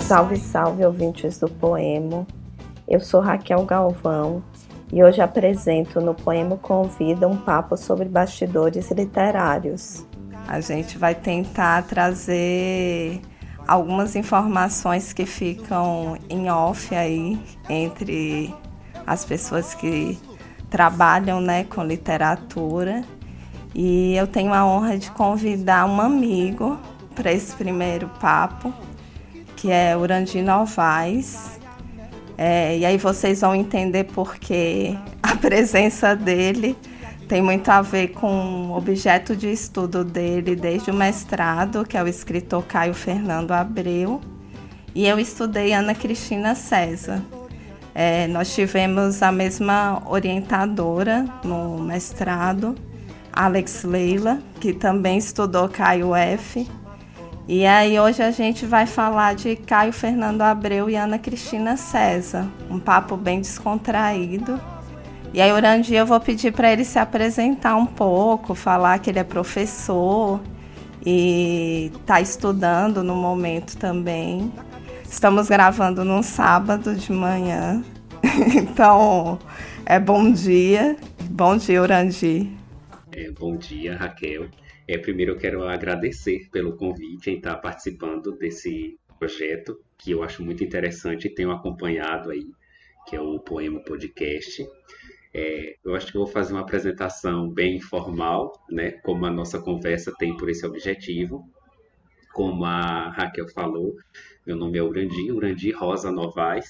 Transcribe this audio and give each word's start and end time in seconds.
Salve, 0.00 0.38
salve, 0.38 0.86
ouvintes 0.86 1.38
do 1.38 1.46
Poemo. 1.46 2.26
Eu 2.88 3.00
sou 3.00 3.20
Raquel 3.20 3.62
Galvão 3.66 4.42
e 4.90 5.04
hoje 5.04 5.20
apresento 5.20 6.00
no 6.00 6.14
Poema 6.14 6.56
Convida 6.56 7.28
um 7.28 7.36
papo 7.36 7.76
sobre 7.76 8.06
bastidores 8.06 8.90
literários. 8.90 10.06
A 10.48 10.60
gente 10.60 10.96
vai 10.96 11.14
tentar 11.14 11.82
trazer 11.82 13.20
algumas 13.66 14.16
informações 14.16 15.12
que 15.12 15.26
ficam 15.26 16.16
em 16.28 16.50
off 16.50 16.94
aí 16.94 17.38
entre 17.68 18.54
as 19.06 19.24
pessoas 19.24 19.74
que 19.74 20.18
trabalham 20.70 21.40
né, 21.40 21.64
com 21.64 21.84
literatura. 21.84 23.04
E 23.74 24.14
eu 24.16 24.26
tenho 24.26 24.52
a 24.52 24.64
honra 24.64 24.98
de 24.98 25.10
convidar 25.10 25.86
um 25.86 26.00
amigo 26.00 26.78
para 27.14 27.32
esse 27.32 27.54
primeiro 27.54 28.08
papo, 28.20 28.72
que 29.56 29.70
é 29.70 29.96
Urandi 29.96 30.42
Novaes. 30.42 31.60
É, 32.36 32.78
e 32.78 32.84
aí 32.84 32.98
vocês 32.98 33.40
vão 33.40 33.54
entender 33.54 34.04
porque 34.04 34.96
a 35.22 35.34
presença 35.38 36.14
dele 36.14 36.76
tem 37.28 37.40
muito 37.42 37.68
a 37.70 37.80
ver 37.80 38.08
com 38.08 38.68
o 38.70 38.76
objeto 38.76 39.34
de 39.34 39.50
estudo 39.50 40.04
dele 40.04 40.54
desde 40.54 40.90
o 40.90 40.94
mestrado, 40.94 41.84
que 41.84 41.96
é 41.96 42.02
o 42.02 42.06
escritor 42.06 42.64
Caio 42.64 42.94
Fernando 42.94 43.52
Abreu, 43.52 44.20
e 44.94 45.06
eu 45.06 45.18
estudei 45.18 45.72
Ana 45.72 45.94
Cristina 45.94 46.54
César. 46.54 47.22
É, 47.94 48.26
nós 48.26 48.54
tivemos 48.54 49.22
a 49.22 49.32
mesma 49.32 50.02
orientadora 50.06 51.24
no 51.44 51.78
mestrado, 51.78 52.74
Alex 53.32 53.84
Leila, 53.84 54.38
que 54.60 54.72
também 54.72 55.18
estudou 55.18 55.68
Caio 55.68 56.14
F. 56.14 56.68
E 57.46 57.66
aí 57.66 57.98
hoje 57.98 58.22
a 58.22 58.30
gente 58.30 58.66
vai 58.66 58.86
falar 58.86 59.34
de 59.34 59.56
Caio 59.56 59.92
Fernando 59.92 60.42
Abreu 60.42 60.88
e 60.88 60.96
Ana 60.96 61.18
Cristina 61.18 61.76
César, 61.76 62.48
um 62.70 62.78
papo 62.78 63.16
bem 63.16 63.40
descontraído. 63.40 64.60
E 65.34 65.40
aí 65.40 65.50
Urandi 65.50 65.96
eu 65.96 66.06
vou 66.06 66.20
pedir 66.20 66.52
para 66.52 66.72
ele 66.72 66.84
se 66.84 66.96
apresentar 66.96 67.74
um 67.74 67.86
pouco, 67.86 68.54
falar 68.54 69.00
que 69.00 69.10
ele 69.10 69.18
é 69.18 69.24
professor 69.24 70.40
e 71.04 71.90
está 71.92 72.20
estudando 72.20 73.02
no 73.02 73.16
momento 73.16 73.76
também. 73.76 74.52
Estamos 75.04 75.48
gravando 75.48 76.04
num 76.04 76.22
sábado 76.22 76.94
de 76.94 77.10
manhã, 77.10 77.82
então 78.54 79.36
é 79.84 79.98
bom 79.98 80.30
dia. 80.30 80.96
Bom 81.28 81.56
dia, 81.56 81.82
Urandi. 81.82 82.48
É, 83.10 83.28
bom 83.32 83.56
dia, 83.56 83.96
Raquel. 83.96 84.48
É, 84.86 84.96
primeiro 84.98 85.32
eu 85.32 85.36
quero 85.36 85.66
agradecer 85.66 86.48
pelo 86.52 86.76
convite 86.76 87.28
em 87.28 87.38
estar 87.38 87.56
participando 87.56 88.38
desse 88.38 88.96
projeto, 89.18 89.80
que 89.98 90.12
eu 90.12 90.22
acho 90.22 90.44
muito 90.44 90.62
interessante 90.62 91.26
e 91.26 91.34
tenho 91.34 91.50
acompanhado 91.50 92.30
aí, 92.30 92.46
que 93.08 93.16
é 93.16 93.20
o 93.20 93.40
Poema 93.40 93.80
Podcast. 93.80 94.64
É, 95.36 95.74
eu 95.84 95.96
acho 95.96 96.12
que 96.12 96.18
vou 96.18 96.28
fazer 96.28 96.52
uma 96.52 96.62
apresentação 96.62 97.50
bem 97.50 97.76
informal, 97.76 98.52
né, 98.70 98.92
como 99.02 99.26
a 99.26 99.30
nossa 99.30 99.58
conversa 99.58 100.14
tem 100.16 100.36
por 100.36 100.48
esse 100.48 100.64
objetivo. 100.64 101.44
Como 102.32 102.64
a 102.64 103.10
Raquel 103.10 103.48
falou, 103.48 103.96
meu 104.46 104.56
nome 104.56 104.78
é 104.78 104.82
Urandi, 104.82 105.32
Urandi 105.32 105.72
Rosa 105.72 106.12
Novaes. 106.12 106.68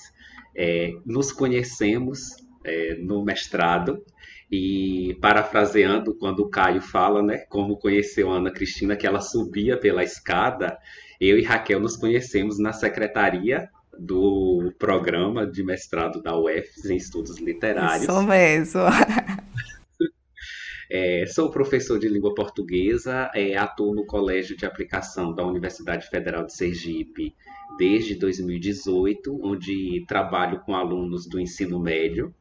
É, 0.56 0.92
nos 1.04 1.30
conhecemos 1.30 2.30
é, 2.64 2.94
no 2.94 3.22
mestrado 3.22 4.02
e 4.50 5.16
parafraseando 5.20 6.16
quando 6.16 6.40
o 6.40 6.48
Caio 6.48 6.80
fala, 6.80 7.22
né, 7.22 7.38
como 7.48 7.76
conheceu 7.76 8.30
a 8.30 8.36
Ana 8.36 8.50
Cristina, 8.50 8.96
que 8.96 9.06
ela 9.06 9.20
subia 9.20 9.76
pela 9.76 10.02
escada, 10.02 10.78
eu 11.20 11.38
e 11.38 11.42
Raquel 11.42 11.80
nos 11.80 11.96
conhecemos 11.96 12.58
na 12.58 12.72
secretaria 12.72 13.68
do 13.98 14.72
programa 14.78 15.46
de 15.46 15.62
mestrado 15.64 16.22
da 16.22 16.38
UFS 16.38 16.84
em 16.86 16.96
estudos 16.96 17.38
literários. 17.38 18.02
Isso 18.02 18.22
mesmo. 18.22 18.82
É, 20.90 21.24
sou 21.26 21.50
professor 21.50 21.98
de 21.98 22.06
língua 22.06 22.34
portuguesa, 22.34 23.30
é, 23.34 23.56
atuo 23.56 23.94
no 23.94 24.04
Colégio 24.06 24.54
de 24.54 24.66
Aplicação 24.66 25.34
da 25.34 25.44
Universidade 25.44 26.06
Federal 26.08 26.44
de 26.44 26.54
Sergipe 26.54 27.34
desde 27.78 28.14
2018, 28.14 29.40
onde 29.42 30.04
trabalho 30.06 30.60
com 30.60 30.76
alunos 30.76 31.26
do 31.26 31.40
ensino 31.40 31.80
médio 31.80 32.32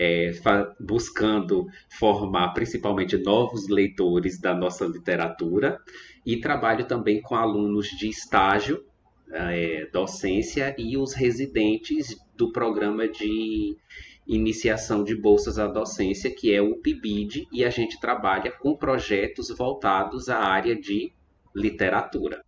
é, 0.00 0.32
buscando 0.80 1.66
formar 1.90 2.54
principalmente 2.54 3.18
novos 3.18 3.68
leitores 3.68 4.40
da 4.40 4.54
nossa 4.54 4.86
literatura 4.86 5.78
e 6.24 6.40
trabalho 6.40 6.86
também 6.86 7.20
com 7.20 7.34
alunos 7.34 7.88
de 7.88 8.08
estágio, 8.08 8.82
é, 9.32 9.86
docência 9.92 10.74
e 10.78 10.96
os 10.96 11.12
residentes 11.12 12.16
do 12.36 12.52
programa 12.52 13.08
de 13.08 13.76
iniciação 14.26 15.02
de 15.02 15.14
bolsas 15.14 15.58
à 15.58 15.66
docência, 15.66 16.30
que 16.34 16.52
é 16.54 16.60
o 16.60 16.76
PIBID, 16.76 17.48
e 17.52 17.64
a 17.64 17.70
gente 17.70 17.98
trabalha 18.00 18.50
com 18.52 18.76
projetos 18.76 19.48
voltados 19.56 20.28
à 20.28 20.38
área 20.38 20.74
de 20.74 21.12
literatura. 21.54 22.44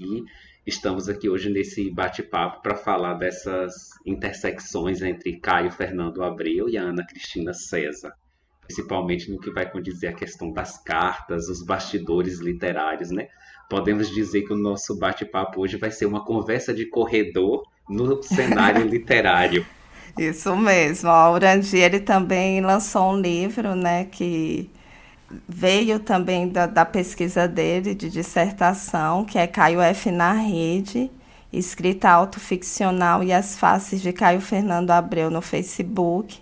E 0.00 0.24
Estamos 0.64 1.08
aqui 1.08 1.28
hoje 1.28 1.50
nesse 1.50 1.90
bate-papo 1.90 2.62
para 2.62 2.76
falar 2.76 3.14
dessas 3.14 3.90
intersecções 4.06 5.02
entre 5.02 5.40
Caio 5.40 5.72
Fernando 5.72 6.22
Abreu 6.22 6.68
e 6.68 6.78
a 6.78 6.82
Ana 6.82 7.04
Cristina 7.04 7.52
César, 7.52 8.14
principalmente 8.66 9.30
no 9.30 9.38
que 9.38 9.50
vai 9.50 9.70
condizer 9.70 10.08
a 10.08 10.12
questão 10.12 10.52
das 10.52 10.78
cartas, 10.82 11.48
os 11.48 11.62
bastidores 11.62 12.38
literários, 12.40 13.10
né? 13.10 13.28
Podemos 13.68 14.10
dizer 14.10 14.42
que 14.42 14.52
o 14.52 14.56
nosso 14.56 14.98
bate-papo 14.98 15.60
hoje 15.60 15.76
vai 15.76 15.90
ser 15.90 16.06
uma 16.06 16.24
conversa 16.24 16.74
de 16.74 16.86
corredor 16.86 17.64
no 17.88 18.22
cenário 18.22 18.84
literário. 18.88 19.66
Isso 20.18 20.54
mesmo. 20.56 21.08
O 21.08 21.32
Urandi, 21.32 21.78
ele 21.78 22.00
também 22.00 22.60
lançou 22.60 23.12
um 23.12 23.20
livro, 23.20 23.74
né, 23.74 24.04
que 24.04 24.70
veio 25.48 25.98
também 25.98 26.48
da, 26.48 26.66
da, 26.66 26.84
pesquisa 26.84 27.48
dele 27.48 27.94
de 27.94 28.10
dissertação, 28.10 29.24
que 29.24 29.38
é 29.38 29.46
Caio 29.46 29.80
F. 29.80 30.10
na 30.10 30.32
Rede, 30.32 31.10
escrita 31.50 32.10
autoficcional 32.10 33.22
e 33.24 33.32
as 33.32 33.56
faces 33.56 34.02
de 34.02 34.12
Caio 34.12 34.40
Fernando 34.40 34.90
Abreu 34.90 35.30
no 35.30 35.40
Facebook. 35.40 36.41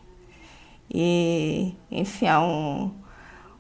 E, 0.92 1.74
enfim, 1.90 2.26
é 2.26 2.38
um, 2.38 2.92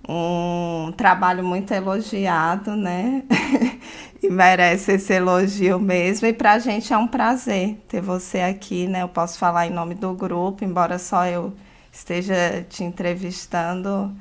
um 0.08 0.92
trabalho 0.96 1.44
muito 1.44 1.72
elogiado, 1.72 2.76
né? 2.76 3.24
e 4.22 4.28
merece 4.30 4.92
esse 4.92 5.12
elogio 5.12 5.78
mesmo. 5.78 6.26
E 6.26 6.32
para 6.32 6.52
a 6.52 6.58
gente 6.58 6.92
é 6.92 6.98
um 6.98 7.06
prazer 7.06 7.76
ter 7.88 8.00
você 8.00 8.40
aqui, 8.40 8.86
né? 8.86 9.02
Eu 9.02 9.08
posso 9.08 9.38
falar 9.38 9.66
em 9.66 9.70
nome 9.70 9.94
do 9.94 10.12
grupo, 10.14 10.64
embora 10.64 10.98
só 10.98 11.26
eu 11.26 11.52
esteja 11.92 12.64
te 12.68 12.84
entrevistando 12.84 14.14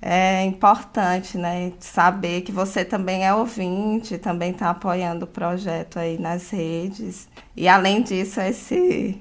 é 0.00 0.44
importante, 0.44 1.36
né? 1.36 1.72
Saber 1.80 2.42
que 2.42 2.52
você 2.52 2.84
também 2.84 3.26
é 3.26 3.34
ouvinte, 3.34 4.16
também 4.18 4.52
está 4.52 4.70
apoiando 4.70 5.24
o 5.24 5.28
projeto 5.28 5.98
aí 5.98 6.18
nas 6.18 6.50
redes. 6.50 7.28
E 7.56 7.68
além 7.68 8.02
disso, 8.02 8.40
esse 8.40 9.20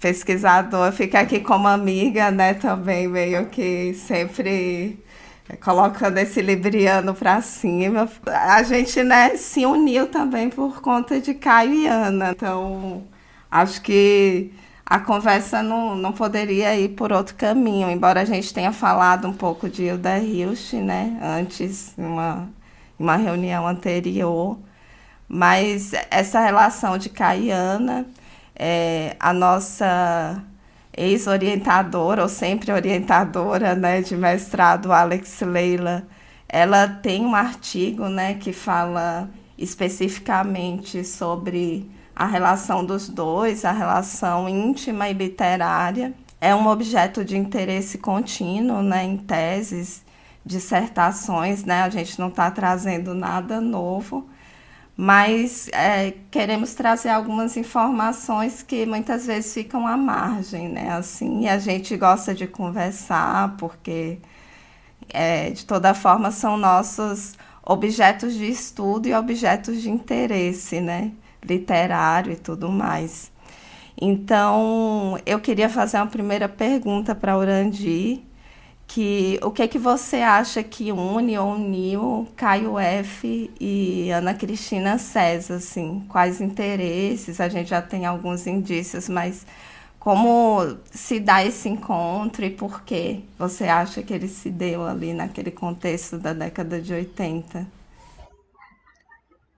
pesquisador 0.00 0.92
fica 0.92 1.20
aqui 1.20 1.40
como 1.40 1.68
amiga, 1.68 2.30
né? 2.30 2.54
Também 2.54 3.08
meio 3.08 3.46
que 3.46 3.94
sempre 3.94 5.02
colocando 5.60 6.18
esse 6.18 6.42
libriano 6.42 7.14
para 7.14 7.40
cima. 7.40 8.08
A 8.26 8.62
gente, 8.62 9.02
né, 9.02 9.36
se 9.36 9.64
uniu 9.64 10.06
também 10.06 10.50
por 10.50 10.80
conta 10.80 11.20
de 11.20 11.34
Caio 11.34 11.72
e 11.72 11.86
Ana. 11.86 12.32
Então, 12.32 13.04
acho 13.50 13.80
que 13.80 14.52
a 14.84 14.98
conversa 14.98 15.62
não, 15.62 15.94
não 15.94 16.12
poderia 16.12 16.74
ir 16.78 16.90
por 16.90 17.12
outro 17.12 17.34
caminho, 17.34 17.90
embora 17.90 18.22
a 18.22 18.24
gente 18.24 18.52
tenha 18.54 18.72
falado 18.72 19.28
um 19.28 19.32
pouco 19.34 19.68
de 19.68 19.84
Hilda 19.84 20.18
Hilst, 20.18 20.72
né, 20.74 21.18
antes, 21.22 21.92
em 21.98 22.04
uma, 22.04 22.48
uma 22.98 23.16
reunião 23.16 23.66
anterior, 23.66 24.58
mas 25.28 25.92
essa 26.10 26.40
relação 26.40 26.96
de 26.96 27.10
Caiana, 27.10 28.06
é, 28.58 29.16
a 29.20 29.32
nossa 29.32 30.42
ex-orientadora, 30.96 32.22
ou 32.22 32.28
sempre 32.28 32.72
orientadora, 32.72 33.74
né, 33.74 34.02
de 34.02 34.16
mestrado, 34.16 34.92
Alex 34.92 35.40
Leila, 35.42 36.06
ela 36.48 36.88
tem 36.88 37.24
um 37.24 37.34
artigo, 37.34 38.08
né, 38.08 38.34
que 38.34 38.52
fala 38.52 39.30
especificamente 39.56 41.04
sobre 41.04 41.88
a 42.14 42.26
relação 42.26 42.84
dos 42.84 43.08
dois, 43.08 43.64
a 43.64 43.72
relação 43.72 44.48
íntima 44.48 45.08
e 45.08 45.12
literária. 45.12 46.12
É 46.40 46.54
um 46.54 46.66
objeto 46.66 47.24
de 47.24 47.36
interesse 47.36 47.98
contínuo 47.98 48.82
né, 48.82 49.04
em 49.04 49.16
teses, 49.16 50.02
dissertações, 50.44 51.64
né? 51.64 51.82
a 51.82 51.90
gente 51.90 52.18
não 52.18 52.28
está 52.28 52.50
trazendo 52.50 53.14
nada 53.14 53.60
novo, 53.60 54.28
mas 55.00 55.68
é, 55.72 56.12
queremos 56.28 56.74
trazer 56.74 57.10
algumas 57.10 57.56
informações 57.56 58.64
que 58.64 58.84
muitas 58.84 59.26
vezes 59.26 59.54
ficam 59.54 59.86
à 59.86 59.96
margem, 59.96 60.68
né? 60.68 60.90
Assim, 60.90 61.42
e 61.42 61.48
a 61.48 61.56
gente 61.56 61.96
gosta 61.96 62.34
de 62.34 62.48
conversar, 62.48 63.56
porque 63.58 64.18
é, 65.10 65.50
de 65.50 65.64
toda 65.66 65.94
forma 65.94 66.32
são 66.32 66.56
nossos 66.56 67.34
objetos 67.64 68.34
de 68.34 68.46
estudo 68.50 69.06
e 69.08 69.14
objetos 69.14 69.80
de 69.80 69.88
interesse, 69.88 70.80
né? 70.80 71.12
Literário 71.44 72.32
e 72.32 72.36
tudo 72.36 72.68
mais. 72.68 73.30
Então, 74.00 75.16
eu 75.24 75.38
queria 75.40 75.68
fazer 75.68 75.98
uma 75.98 76.08
primeira 76.08 76.48
pergunta 76.48 77.14
para 77.14 77.38
Urandi, 77.38 78.24
que 78.88 79.38
o 79.42 79.50
que 79.50 79.62
é 79.62 79.68
que 79.68 79.78
você 79.78 80.16
acha 80.16 80.62
que 80.64 80.90
une 80.90 81.38
ou 81.38 81.52
uniu 81.52 82.26
Caio 82.34 82.78
F 82.78 83.50
e 83.60 84.10
Ana 84.10 84.34
Cristina 84.34 84.96
César, 84.98 85.56
assim, 85.56 86.04
quais 86.08 86.40
interesses? 86.40 87.38
A 87.38 87.48
gente 87.50 87.68
já 87.68 87.82
tem 87.82 88.06
alguns 88.06 88.46
indícios, 88.46 89.06
mas 89.08 89.46
como 89.98 90.78
se 90.90 91.20
dá 91.20 91.44
esse 91.44 91.68
encontro 91.68 92.44
e 92.46 92.50
por 92.50 92.82
que 92.82 93.22
você 93.38 93.64
acha 93.64 94.02
que 94.02 94.14
ele 94.14 94.26
se 94.26 94.50
deu 94.50 94.86
ali 94.86 95.12
naquele 95.12 95.50
contexto 95.50 96.18
da 96.18 96.32
década 96.32 96.80
de 96.80 96.94
80? 96.94 97.66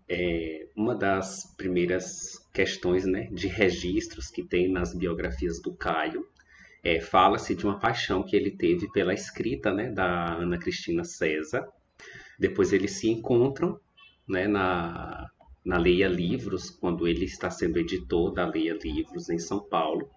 É, 0.08 0.66
uma 0.74 0.96
das 0.96 1.44
primeiras 1.56 2.44
questões 2.52 3.04
né, 3.04 3.28
de 3.30 3.46
registros 3.46 4.28
que 4.28 4.42
tem 4.42 4.68
nas 4.68 4.92
biografias 4.92 5.60
do 5.62 5.72
Caio 5.72 6.26
é, 6.82 7.00
fala-se 7.00 7.54
de 7.54 7.64
uma 7.64 7.78
paixão 7.78 8.22
que 8.22 8.34
ele 8.34 8.50
teve 8.50 8.90
pela 8.90 9.12
escrita 9.12 9.72
né, 9.72 9.90
da 9.90 10.34
Ana 10.34 10.58
Cristina 10.58 11.04
César. 11.04 11.66
Depois 12.38 12.72
eles 12.72 12.92
se 12.92 13.10
encontram 13.10 13.78
né, 14.26 14.46
na, 14.46 15.28
na 15.64 15.78
Leia 15.78 16.08
Livros, 16.08 16.70
quando 16.70 17.06
ele 17.06 17.24
está 17.24 17.50
sendo 17.50 17.78
editor 17.78 18.32
da 18.32 18.46
Leia 18.46 18.78
Livros 18.82 19.28
em 19.28 19.38
São 19.38 19.60
Paulo. 19.60 20.08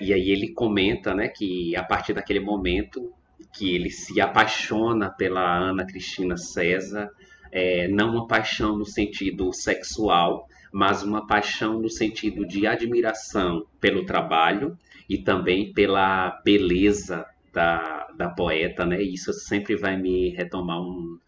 E 0.00 0.12
aí 0.12 0.30
ele 0.30 0.52
comenta 0.52 1.14
né, 1.14 1.28
que 1.28 1.76
a 1.76 1.84
partir 1.84 2.14
daquele 2.14 2.40
momento 2.40 3.12
que 3.52 3.74
ele 3.74 3.90
se 3.90 4.20
apaixona 4.20 5.10
pela 5.10 5.58
Ana 5.58 5.86
Cristina 5.86 6.36
César, 6.36 7.10
é, 7.52 7.86
não 7.88 8.10
uma 8.10 8.26
paixão 8.26 8.76
no 8.76 8.84
sentido 8.84 9.52
sexual, 9.52 10.48
mas 10.72 11.04
uma 11.04 11.24
paixão 11.24 11.80
no 11.80 11.88
sentido 11.88 12.44
de 12.46 12.66
admiração 12.66 13.64
pelo 13.80 14.04
trabalho 14.04 14.76
e 15.08 15.18
também 15.18 15.72
pela 15.72 16.40
beleza 16.44 17.26
da, 17.52 18.08
da 18.16 18.28
poeta, 18.28 18.84
né? 18.84 19.00
Isso 19.00 19.32
sempre 19.32 19.76
vai 19.76 19.96
me 19.96 20.30
retomar 20.30 20.80
um, 20.80 21.18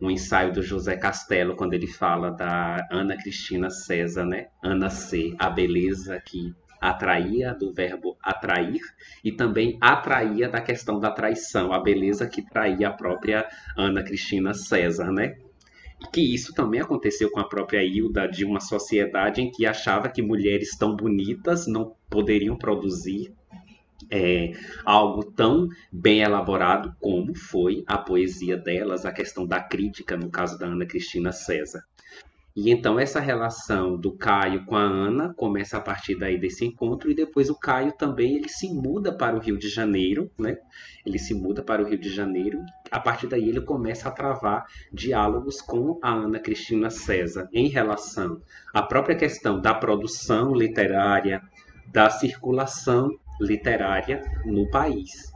um 0.00 0.10
ensaio 0.10 0.52
do 0.52 0.62
José 0.62 0.96
Castelo, 0.96 1.56
quando 1.56 1.74
ele 1.74 1.86
fala 1.86 2.30
da 2.30 2.86
Ana 2.90 3.16
Cristina 3.16 3.70
César, 3.70 4.26
né? 4.26 4.46
Ana 4.62 4.90
C, 4.90 5.34
a 5.38 5.48
beleza 5.48 6.20
que 6.20 6.54
atraía 6.80 7.54
do 7.54 7.72
verbo 7.72 8.16
atrair 8.22 8.80
e 9.24 9.32
também 9.32 9.78
atraía 9.80 10.48
da 10.48 10.60
questão 10.60 11.00
da 11.00 11.10
traição, 11.10 11.72
a 11.72 11.80
beleza 11.80 12.28
que 12.28 12.42
traía 12.42 12.88
a 12.88 12.92
própria 12.92 13.48
Ana 13.76 14.02
Cristina 14.02 14.52
César, 14.52 15.10
né? 15.10 15.36
Que 16.12 16.20
isso 16.20 16.52
também 16.52 16.80
aconteceu 16.80 17.30
com 17.30 17.40
a 17.40 17.48
própria 17.48 17.82
Hilda, 17.82 18.26
de 18.26 18.44
uma 18.44 18.60
sociedade 18.60 19.40
em 19.40 19.50
que 19.50 19.66
achava 19.66 20.08
que 20.08 20.22
mulheres 20.22 20.76
tão 20.76 20.94
bonitas 20.94 21.66
não 21.66 21.94
poderiam 22.10 22.56
produzir 22.56 23.32
é, 24.10 24.52
algo 24.84 25.24
tão 25.24 25.68
bem 25.90 26.20
elaborado 26.20 26.94
como 27.00 27.34
foi 27.34 27.82
a 27.86 27.96
poesia 27.96 28.56
delas, 28.56 29.04
a 29.04 29.12
questão 29.12 29.46
da 29.46 29.60
crítica, 29.60 30.16
no 30.16 30.30
caso 30.30 30.58
da 30.58 30.66
Ana 30.66 30.86
Cristina 30.86 31.32
César. 31.32 31.82
E 32.56 32.70
então 32.70 32.98
essa 32.98 33.20
relação 33.20 33.98
do 33.98 34.16
Caio 34.16 34.64
com 34.64 34.74
a 34.74 34.80
Ana 34.80 35.34
começa 35.34 35.76
a 35.76 35.80
partir 35.80 36.14
daí 36.14 36.40
desse 36.40 36.64
encontro 36.64 37.10
e 37.10 37.14
depois 37.14 37.50
o 37.50 37.54
Caio 37.54 37.92
também 37.92 38.34
ele 38.34 38.48
se 38.48 38.72
muda 38.72 39.14
para 39.14 39.36
o 39.36 39.38
Rio 39.38 39.58
de 39.58 39.68
Janeiro, 39.68 40.30
né? 40.38 40.56
Ele 41.04 41.18
se 41.18 41.34
muda 41.34 41.62
para 41.62 41.82
o 41.82 41.86
Rio 41.86 41.98
de 41.98 42.08
Janeiro. 42.08 42.58
A 42.90 42.98
partir 42.98 43.26
daí 43.26 43.46
ele 43.46 43.60
começa 43.60 44.08
a 44.08 44.12
travar 44.12 44.64
diálogos 44.90 45.60
com 45.60 45.98
a 46.02 46.10
Ana 46.10 46.38
Cristina 46.38 46.88
César 46.88 47.46
em 47.52 47.68
relação 47.68 48.40
à 48.72 48.82
própria 48.82 49.14
questão 49.14 49.60
da 49.60 49.74
produção 49.74 50.54
literária, 50.54 51.42
da 51.92 52.08
circulação 52.08 53.10
literária 53.38 54.22
no 54.46 54.66
país 54.70 55.35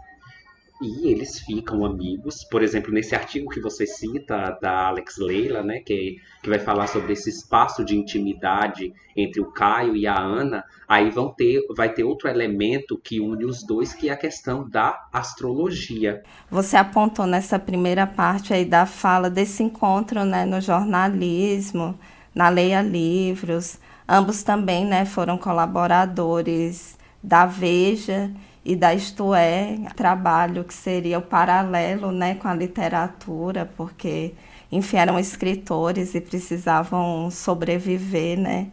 e 0.81 1.09
eles 1.09 1.39
ficam 1.41 1.85
amigos. 1.85 2.43
Por 2.45 2.63
exemplo, 2.63 2.93
nesse 2.93 3.15
artigo 3.15 3.51
que 3.51 3.61
você 3.61 3.87
cita 3.87 4.59
da 4.63 4.87
Alex 4.87 5.19
Leila, 5.19 5.63
né, 5.63 5.81
que, 5.81 6.17
que 6.43 6.49
vai 6.49 6.59
falar 6.59 6.87
sobre 6.87 7.13
esse 7.13 7.29
espaço 7.29 7.85
de 7.85 7.97
intimidade 7.97 8.93
entre 9.15 9.41
o 9.41 9.53
Caio 9.53 9.95
e 9.95 10.07
a 10.07 10.19
Ana, 10.19 10.65
aí 10.89 11.11
vão 11.11 11.29
ter, 11.29 11.61
vai 11.77 11.93
ter 11.93 12.03
outro 12.03 12.29
elemento 12.29 12.99
que 12.99 13.21
une 13.21 13.45
os 13.45 13.63
dois, 13.63 13.93
que 13.93 14.09
é 14.09 14.13
a 14.13 14.17
questão 14.17 14.67
da 14.67 15.09
astrologia. 15.13 16.23
Você 16.51 16.77
apontou 16.77 17.27
nessa 17.27 17.59
primeira 17.59 18.07
parte 18.07 18.55
aí 18.55 18.65
da 18.65 18.87
fala 18.87 19.29
desse 19.29 19.63
encontro, 19.63 20.25
né, 20.25 20.47
no 20.47 20.61
jornalismo, 20.61 21.99
na 22.35 22.49
Leia 22.49 22.81
Livros. 22.81 23.79
Ambos 24.09 24.43
também, 24.43 24.87
né, 24.87 25.05
foram 25.05 25.37
colaboradores 25.37 26.99
da 27.23 27.45
Veja 27.45 28.31
e 28.65 28.77
da 28.77 28.95
Isto 28.95 29.35
É, 29.35 29.77
trabalho 29.97 30.65
que 30.65 30.75
seria 30.75 31.19
o 31.19 31.23
paralelo 31.23 32.13
né, 32.13 32.35
com 32.37 32.49
a 32.49 32.55
literatura, 32.55 33.71
porque, 33.77 34.35
enfim, 34.71 34.97
eram 34.99 35.19
escritores 35.19 36.15
e 36.15 36.21
precisavam 36.21 37.31
sobreviver, 37.31 38.39
né? 38.39 38.71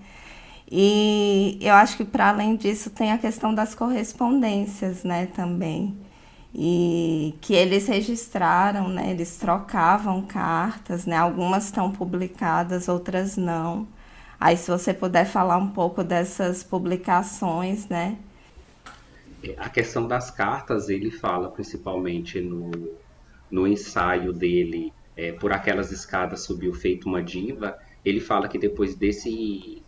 E 0.70 1.58
eu 1.62 1.74
acho 1.76 1.98
que, 1.98 2.06
para 2.06 2.30
além 2.30 2.56
disso, 2.56 2.90
tem 2.90 3.12
a 3.12 3.18
questão 3.18 3.54
das 3.56 3.74
correspondências, 3.76 5.04
né, 5.04 5.28
também. 5.28 5.98
E 6.54 7.36
que 7.42 7.54
eles 7.54 7.88
registraram, 7.88 8.88
né, 8.90 9.12
eles 9.12 9.38
trocavam 9.38 10.22
cartas, 10.24 11.06
né, 11.06 11.18
algumas 11.18 11.66
estão 11.66 11.92
publicadas, 11.92 12.88
outras 12.88 13.38
não. 13.38 13.88
Aí, 14.40 14.58
se 14.58 14.70
você 14.70 14.94
puder 14.94 15.26
falar 15.26 15.58
um 15.58 15.70
pouco 15.70 16.04
dessas 16.04 16.64
publicações, 16.64 17.88
né, 17.88 18.18
a 19.58 19.70
questão 19.70 20.08
das 20.08 20.32
cartas, 20.32 20.90
ele 20.90 21.12
fala 21.12 21.52
principalmente 21.52 22.42
no, 22.42 22.72
no 23.52 23.68
ensaio 23.68 24.34
dele, 24.34 24.92
é, 25.16 25.32
Por 25.32 25.52
Aquelas 25.52 25.92
Escadas 25.92 26.44
Subiu 26.44 26.74
Feito 26.74 27.08
Uma 27.08 27.22
Diva, 27.22 27.78
ele 28.04 28.20
fala 28.20 28.48
que 28.48 28.58
depois 28.58 28.96
desse, 28.96 29.84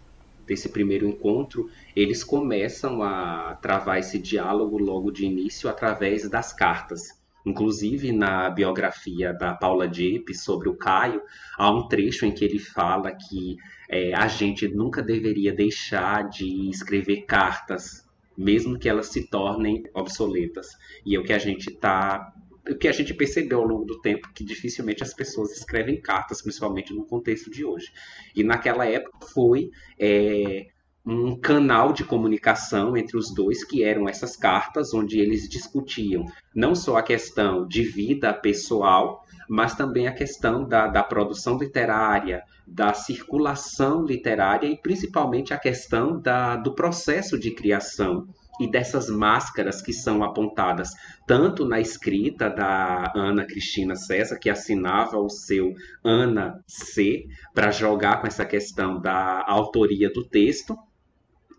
desse 0.46 0.70
primeiro 0.70 1.08
encontro, 1.08 1.70
eles 1.96 2.24
começam 2.24 3.02
a 3.02 3.58
travar 3.62 4.00
esse 4.00 4.20
diálogo 4.20 4.78
logo 4.78 5.12
de 5.12 5.26
início 5.26 5.70
através 5.70 6.30
das 6.30 6.54
cartas. 6.54 7.20
Inclusive, 7.46 8.12
na 8.12 8.50
biografia 8.50 9.34
da 9.34 9.54
Paula 9.54 9.88
Diep 9.88 10.34
sobre 10.36 10.68
o 10.68 10.76
Caio, 10.76 11.22
há 11.58 11.72
um 11.72 11.88
trecho 11.88 12.26
em 12.26 12.32
que 12.32 12.44
ele 12.44 12.60
fala 12.60 13.12
que 13.12 13.56
é, 13.90 14.14
a 14.14 14.28
gente 14.28 14.68
nunca 14.68 15.02
deveria 15.02 15.54
deixar 15.54 16.28
de 16.28 16.70
escrever 16.70 17.22
cartas 17.22 18.09
mesmo 18.40 18.80
que 18.80 18.88
elas 18.88 19.08
se 19.08 19.28
tornem 19.28 19.84
obsoletas. 19.94 20.70
E 21.06 21.14
é 21.14 21.20
o 21.20 21.24
que 21.24 21.34
a 21.34 21.38
gente 21.38 21.70
está 21.70 22.34
o 22.70 22.76
que 22.76 22.88
a 22.88 22.92
gente 22.92 23.14
percebeu 23.14 23.60
ao 23.60 23.68
longo 23.68 23.86
do 23.86 24.00
tempo 24.00 24.32
que 24.34 24.44
dificilmente 24.44 25.02
as 25.02 25.14
pessoas 25.14 25.52
escrevem 25.52 26.00
cartas, 26.00 26.42
principalmente 26.42 26.94
no 26.94 27.04
contexto 27.06 27.50
de 27.50 27.66
hoje. 27.66 27.92
E 28.36 28.44
naquela 28.44 28.86
época 28.86 29.26
foi 29.26 29.72
é, 29.98 30.68
um 31.12 31.40
canal 31.40 31.92
de 31.92 32.04
comunicação 32.04 32.96
entre 32.96 33.18
os 33.18 33.34
dois, 33.34 33.64
que 33.64 33.84
eram 33.84 34.08
essas 34.08 34.36
cartas, 34.36 34.94
onde 34.94 35.20
eles 35.20 35.50
discutiam 35.50 36.26
não 36.54 36.76
só 36.76 36.98
a 36.98 37.04
questão 37.04 37.68
de 37.68 37.84
vida 37.84 38.34
pessoal, 38.34 39.24
mas 39.48 39.76
também 39.76 40.08
a 40.08 40.14
questão 40.14 40.68
da, 40.68 40.88
da 40.88 41.04
produção 41.04 41.58
literária, 41.58 42.44
da 42.68 42.94
circulação 42.94 44.06
literária 44.06 44.68
e 44.68 44.80
principalmente 44.80 45.54
a 45.54 45.58
questão 45.58 46.20
da, 46.20 46.56
do 46.56 46.76
processo 46.76 47.40
de 47.40 47.52
criação 47.52 48.28
e 48.60 48.70
dessas 48.70 49.10
máscaras 49.10 49.82
que 49.82 49.94
são 49.94 50.22
apontadas 50.22 50.90
tanto 51.26 51.66
na 51.66 51.80
escrita 51.80 52.50
da 52.50 53.12
Ana 53.16 53.46
Cristina 53.46 53.96
César, 53.96 54.38
que 54.38 54.50
assinava 54.50 55.18
o 55.18 55.30
seu 55.30 55.74
Ana 56.04 56.62
C, 56.68 57.26
para 57.54 57.72
jogar 57.72 58.20
com 58.20 58.28
essa 58.28 58.46
questão 58.46 59.00
da 59.00 59.44
autoria 59.48 60.12
do 60.12 60.28
texto, 60.28 60.78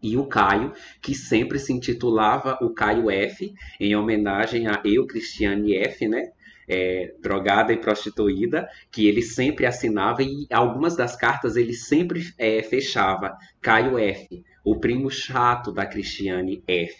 e 0.02 0.16
o 0.16 0.26
Caio, 0.26 0.73
que 1.00 1.14
sempre 1.14 1.59
se 1.59 1.73
intitulava 1.73 2.59
o 2.61 2.71
Caio 2.71 3.11
F, 3.11 3.52
em 3.78 3.95
homenagem 3.95 4.66
a 4.66 4.80
eu, 4.85 5.07
Cristiane 5.07 5.76
F, 5.76 6.09
né? 6.09 6.30
é, 6.71 7.12
drogada 7.21 7.73
e 7.73 7.76
prostituída, 7.76 8.69
que 8.92 9.09
ele 9.09 9.23
sempre 9.23 9.66
assinava 9.66 10.23
e 10.23 10.47
algumas 10.52 10.95
das 10.95 11.16
cartas 11.16 11.57
ele 11.57 11.75
sempre 11.75 12.23
é, 12.38 12.62
fechava 12.62 13.37
Caio 13.61 13.99
F, 13.99 14.45
o 14.64 14.78
primo 14.78 15.11
chato 15.11 15.73
da 15.73 15.85
Cristiane 15.85 16.62
F. 16.69 16.95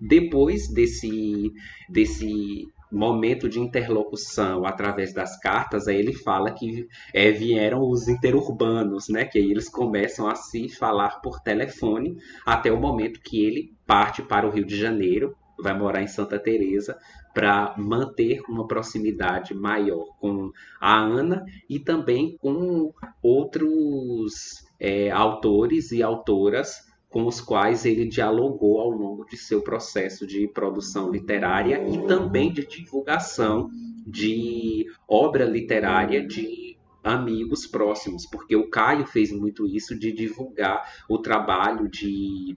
Depois 0.00 0.66
desse, 0.66 1.52
desse 1.88 2.66
momento 2.92 3.48
de 3.48 3.58
interlocução 3.58 4.66
através 4.66 5.12
das 5.12 5.38
cartas, 5.40 5.88
aí 5.88 5.96
ele 5.96 6.12
fala 6.12 6.52
que 6.52 6.86
é, 7.12 7.30
vieram 7.30 7.88
os 7.88 8.06
interurbanos, 8.06 9.08
né? 9.08 9.24
Que 9.24 9.38
aí 9.38 9.50
eles 9.50 9.68
começam 9.68 10.28
a 10.28 10.34
se 10.34 10.68
falar 10.68 11.20
por 11.20 11.40
telefone 11.40 12.16
até 12.44 12.70
o 12.70 12.80
momento 12.80 13.20
que 13.20 13.42
ele 13.44 13.72
parte 13.86 14.22
para 14.22 14.46
o 14.46 14.50
Rio 14.50 14.64
de 14.64 14.76
Janeiro, 14.76 15.34
vai 15.58 15.76
morar 15.76 16.02
em 16.02 16.06
Santa 16.06 16.38
Teresa 16.38 16.98
para 17.32 17.74
manter 17.78 18.42
uma 18.48 18.66
proximidade 18.66 19.54
maior 19.54 20.06
com 20.20 20.50
a 20.80 20.98
Ana 20.98 21.44
e 21.68 21.78
também 21.78 22.36
com 22.38 22.92
outros 23.22 24.64
é, 24.78 25.10
autores 25.10 25.92
e 25.92 26.02
autoras 26.02 26.91
com 27.12 27.26
os 27.26 27.40
quais 27.40 27.84
ele 27.84 28.06
dialogou 28.06 28.80
ao 28.80 28.90
longo 28.90 29.26
de 29.26 29.36
seu 29.36 29.60
processo 29.60 30.26
de 30.26 30.48
produção 30.48 31.10
literária 31.10 31.86
e 31.86 32.06
também 32.06 32.50
de 32.50 32.66
divulgação 32.66 33.70
de 34.06 34.86
obra 35.06 35.44
literária 35.44 36.26
de 36.26 36.78
amigos 37.04 37.66
próximos, 37.66 38.24
porque 38.24 38.56
o 38.56 38.70
Caio 38.70 39.06
fez 39.06 39.30
muito 39.30 39.66
isso 39.66 39.96
de 39.96 40.10
divulgar 40.10 41.04
o 41.06 41.18
trabalho 41.18 41.86
de 41.88 42.56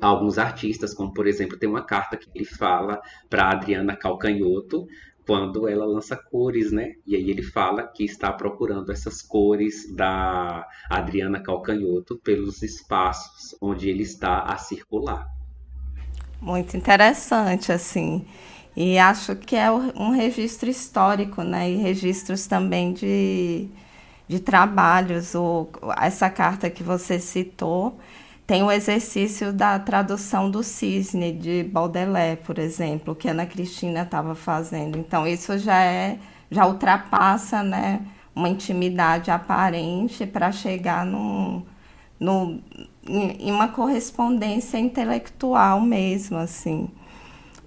alguns 0.00 0.38
artistas, 0.38 0.92
como 0.92 1.14
por 1.14 1.26
exemplo, 1.26 1.56
tem 1.56 1.68
uma 1.68 1.84
carta 1.84 2.16
que 2.16 2.28
ele 2.34 2.44
fala 2.44 3.00
para 3.30 3.50
Adriana 3.50 3.96
Calcanhoto, 3.96 4.88
quando 5.28 5.68
ela 5.68 5.84
lança 5.84 6.16
cores, 6.16 6.72
né? 6.72 6.94
E 7.06 7.14
aí 7.14 7.28
ele 7.28 7.42
fala 7.42 7.86
que 7.86 8.02
está 8.02 8.32
procurando 8.32 8.90
essas 8.90 9.20
cores 9.20 9.94
da 9.94 10.66
Adriana 10.88 11.38
Calcanhoto 11.38 12.18
pelos 12.24 12.62
espaços 12.62 13.54
onde 13.60 13.90
ele 13.90 14.04
está 14.04 14.38
a 14.40 14.56
circular. 14.56 15.26
Muito 16.40 16.78
interessante, 16.78 17.70
assim. 17.70 18.24
E 18.74 18.96
acho 18.96 19.36
que 19.36 19.54
é 19.54 19.70
um 19.70 20.12
registro 20.12 20.70
histórico, 20.70 21.42
né? 21.42 21.70
E 21.72 21.76
registros 21.76 22.46
também 22.46 22.94
de, 22.94 23.68
de 24.26 24.40
trabalhos. 24.40 25.34
O, 25.34 25.68
essa 26.00 26.30
carta 26.30 26.70
que 26.70 26.82
você 26.82 27.20
citou 27.20 27.98
tem 28.48 28.62
o 28.62 28.72
exercício 28.72 29.52
da 29.52 29.78
tradução 29.78 30.50
do 30.50 30.62
cisne 30.62 31.32
de 31.32 31.64
Baudelaire, 31.64 32.40
por 32.42 32.58
exemplo, 32.58 33.14
que 33.14 33.28
Ana 33.28 33.44
Cristina 33.44 34.04
estava 34.04 34.34
fazendo. 34.34 34.98
Então 34.98 35.26
isso 35.26 35.58
já 35.58 35.78
é 35.82 36.18
já 36.50 36.66
ultrapassa, 36.66 37.62
né, 37.62 38.00
uma 38.34 38.48
intimidade 38.48 39.30
aparente 39.30 40.26
para 40.26 40.50
chegar 40.50 41.04
num, 41.04 41.62
num, 42.18 42.62
em 43.06 43.52
uma 43.52 43.68
correspondência 43.68 44.78
intelectual 44.78 45.82
mesmo, 45.82 46.38
assim. 46.38 46.88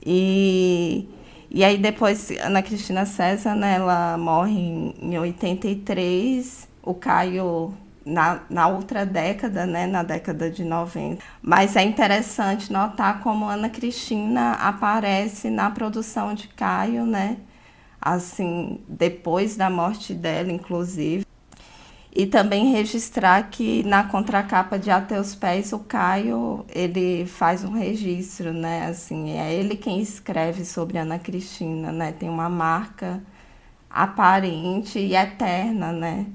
E, 0.03 1.07
e 1.51 1.63
aí 1.63 1.77
depois 1.77 2.31
Ana 2.41 2.63
Cristina 2.63 3.05
César, 3.05 3.53
né, 3.53 3.75
ela 3.75 4.17
morre 4.17 4.59
em, 4.59 4.95
em 5.00 5.19
83, 5.19 6.67
o 6.81 6.95
Caio 6.95 7.71
na, 8.05 8.41
na 8.50 8.67
outra 8.67 9.05
década, 9.05 9.65
né, 9.65 9.86
na 9.88 10.03
década 10.03 10.50
de 10.50 10.63
90. 10.63 11.22
Mas 11.41 11.75
é 11.75 11.84
interessante 11.84 12.72
notar 12.72 13.22
como 13.22 13.46
Ana 13.46 13.70
Cristina 13.70 14.53
aparece 14.53 15.50
na 15.50 15.70
produção 15.70 16.34
de 16.34 16.48
Caio, 16.50 17.05
né, 17.05 17.38
assim, 18.01 18.81
depois 18.88 19.55
da 19.55 19.70
morte 19.70 20.13
dela, 20.13 20.51
inclusive. 20.51 21.25
E 22.13 22.25
também 22.25 22.74
registrar 22.74 23.50
que 23.50 23.84
na 23.84 24.03
contracapa 24.03 24.77
de 24.77 24.91
A 24.91 25.00
Teus 25.00 25.34
Pés, 25.34 25.72
o 25.72 25.79
Caio, 25.79 26.65
ele 26.67 27.25
faz 27.25 27.63
um 27.63 27.72
registro, 27.72 28.51
né, 28.51 28.88
assim, 28.88 29.38
é 29.38 29.53
ele 29.53 29.77
quem 29.77 30.01
escreve 30.01 30.65
sobre 30.65 30.98
Ana 30.98 31.17
Cristina, 31.20 31.91
né, 31.91 32.12
tem 32.12 32.27
uma 32.29 32.50
marca 32.50 33.22
aparente 33.89 35.00
e 35.00 35.15
eterna, 35.15 35.91
né, 35.93 36.25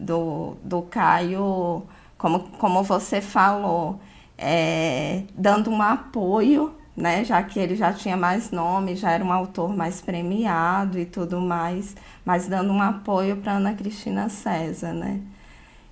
do, 0.00 0.56
do 0.64 0.82
Caio, 0.82 1.82
como, 2.16 2.40
como 2.58 2.82
você 2.82 3.20
falou, 3.20 4.00
é, 4.36 5.24
dando 5.34 5.70
um 5.70 5.82
apoio, 5.82 6.74
né, 6.96 7.24
já 7.24 7.42
que 7.42 7.58
ele 7.58 7.76
já 7.76 7.92
tinha 7.92 8.16
mais 8.16 8.50
nome, 8.50 8.96
já 8.96 9.12
era 9.12 9.24
um 9.24 9.32
autor 9.32 9.76
mais 9.76 10.00
premiado 10.00 10.98
e 10.98 11.04
tudo 11.06 11.40
mais, 11.40 11.94
mas 12.24 12.48
dando 12.48 12.72
um 12.72 12.80
apoio 12.82 13.36
para 13.36 13.52
Ana 13.52 13.74
Cristina 13.74 14.28
César, 14.28 14.92
né? 14.92 15.20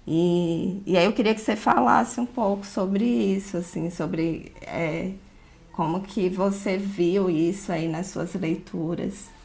E, 0.07 0.83
e 0.87 0.97
aí 0.97 1.05
eu 1.05 1.12
queria 1.12 1.35
que 1.35 1.41
você 1.41 1.55
falasse 1.55 2.19
um 2.19 2.27
pouco 2.27 2.65
sobre 2.67 3.05
isso, 3.05 3.59
assim, 3.59 3.91
sobre 3.91 4.53
é, 4.62 5.12
como 5.73 6.00
que 6.00 6.31
você 6.31 6.79
viu 6.79 7.29
isso 7.29 7.71
aí 7.71 7.88
nas 7.88 8.07
suas 8.07 8.35
leituras 8.35 9.38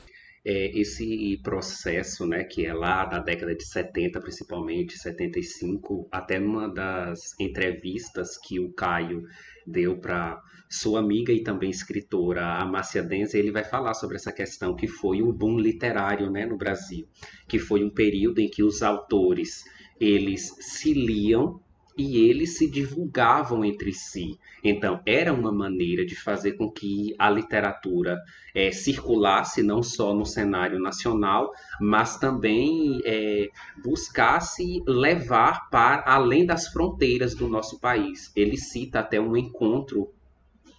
é, 0.45 0.77
esse 0.77 1.39
processo, 1.41 2.25
né, 2.25 2.43
que 2.43 2.65
é 2.65 2.73
lá 2.73 3.05
da 3.05 3.19
década 3.19 3.55
de 3.55 3.65
70, 3.65 4.19
principalmente 4.19 4.97
75, 4.97 6.07
até 6.11 6.39
numa 6.39 6.67
das 6.67 7.39
entrevistas 7.39 8.37
que 8.37 8.59
o 8.59 8.73
Caio 8.73 9.23
deu 9.65 9.97
para 9.97 10.41
sua 10.69 10.99
amiga 10.99 11.31
e 11.31 11.43
também 11.43 11.69
escritora 11.69 12.57
Amácia 12.57 13.01
Denza, 13.01 13.37
ele 13.37 13.51
vai 13.51 13.63
falar 13.63 13.93
sobre 13.93 14.17
essa 14.17 14.33
questão 14.33 14.75
que 14.75 14.87
foi 14.87 15.21
um 15.21 15.31
boom 15.31 15.57
literário, 15.57 16.29
né, 16.29 16.45
no 16.45 16.57
Brasil, 16.57 17.07
que 17.47 17.57
foi 17.57 17.83
um 17.83 17.89
período 17.89 18.39
em 18.39 18.49
que 18.49 18.63
os 18.63 18.81
autores 18.81 19.63
eles 19.99 20.53
se 20.59 20.93
liam 20.93 21.62
e 21.97 22.17
eles 22.17 22.57
se 22.57 22.69
divulgavam 22.69 23.63
entre 23.63 23.93
si. 23.93 24.39
Então, 24.63 25.01
era 25.05 25.33
uma 25.33 25.51
maneira 25.51 26.05
de 26.05 26.15
fazer 26.15 26.53
com 26.53 26.71
que 26.71 27.13
a 27.19 27.29
literatura 27.29 28.17
é, 28.53 28.71
circulasse 28.71 29.61
não 29.61 29.83
só 29.83 30.13
no 30.13 30.25
cenário 30.25 30.79
nacional, 30.79 31.51
mas 31.79 32.17
também 32.17 33.01
é, 33.05 33.49
buscasse 33.83 34.81
levar 34.87 35.69
para 35.69 36.03
além 36.05 36.45
das 36.45 36.67
fronteiras 36.67 37.35
do 37.35 37.47
nosso 37.47 37.79
país. 37.79 38.31
Ele 38.35 38.57
cita 38.57 38.99
até 38.99 39.19
um 39.19 39.35
encontro 39.37 40.13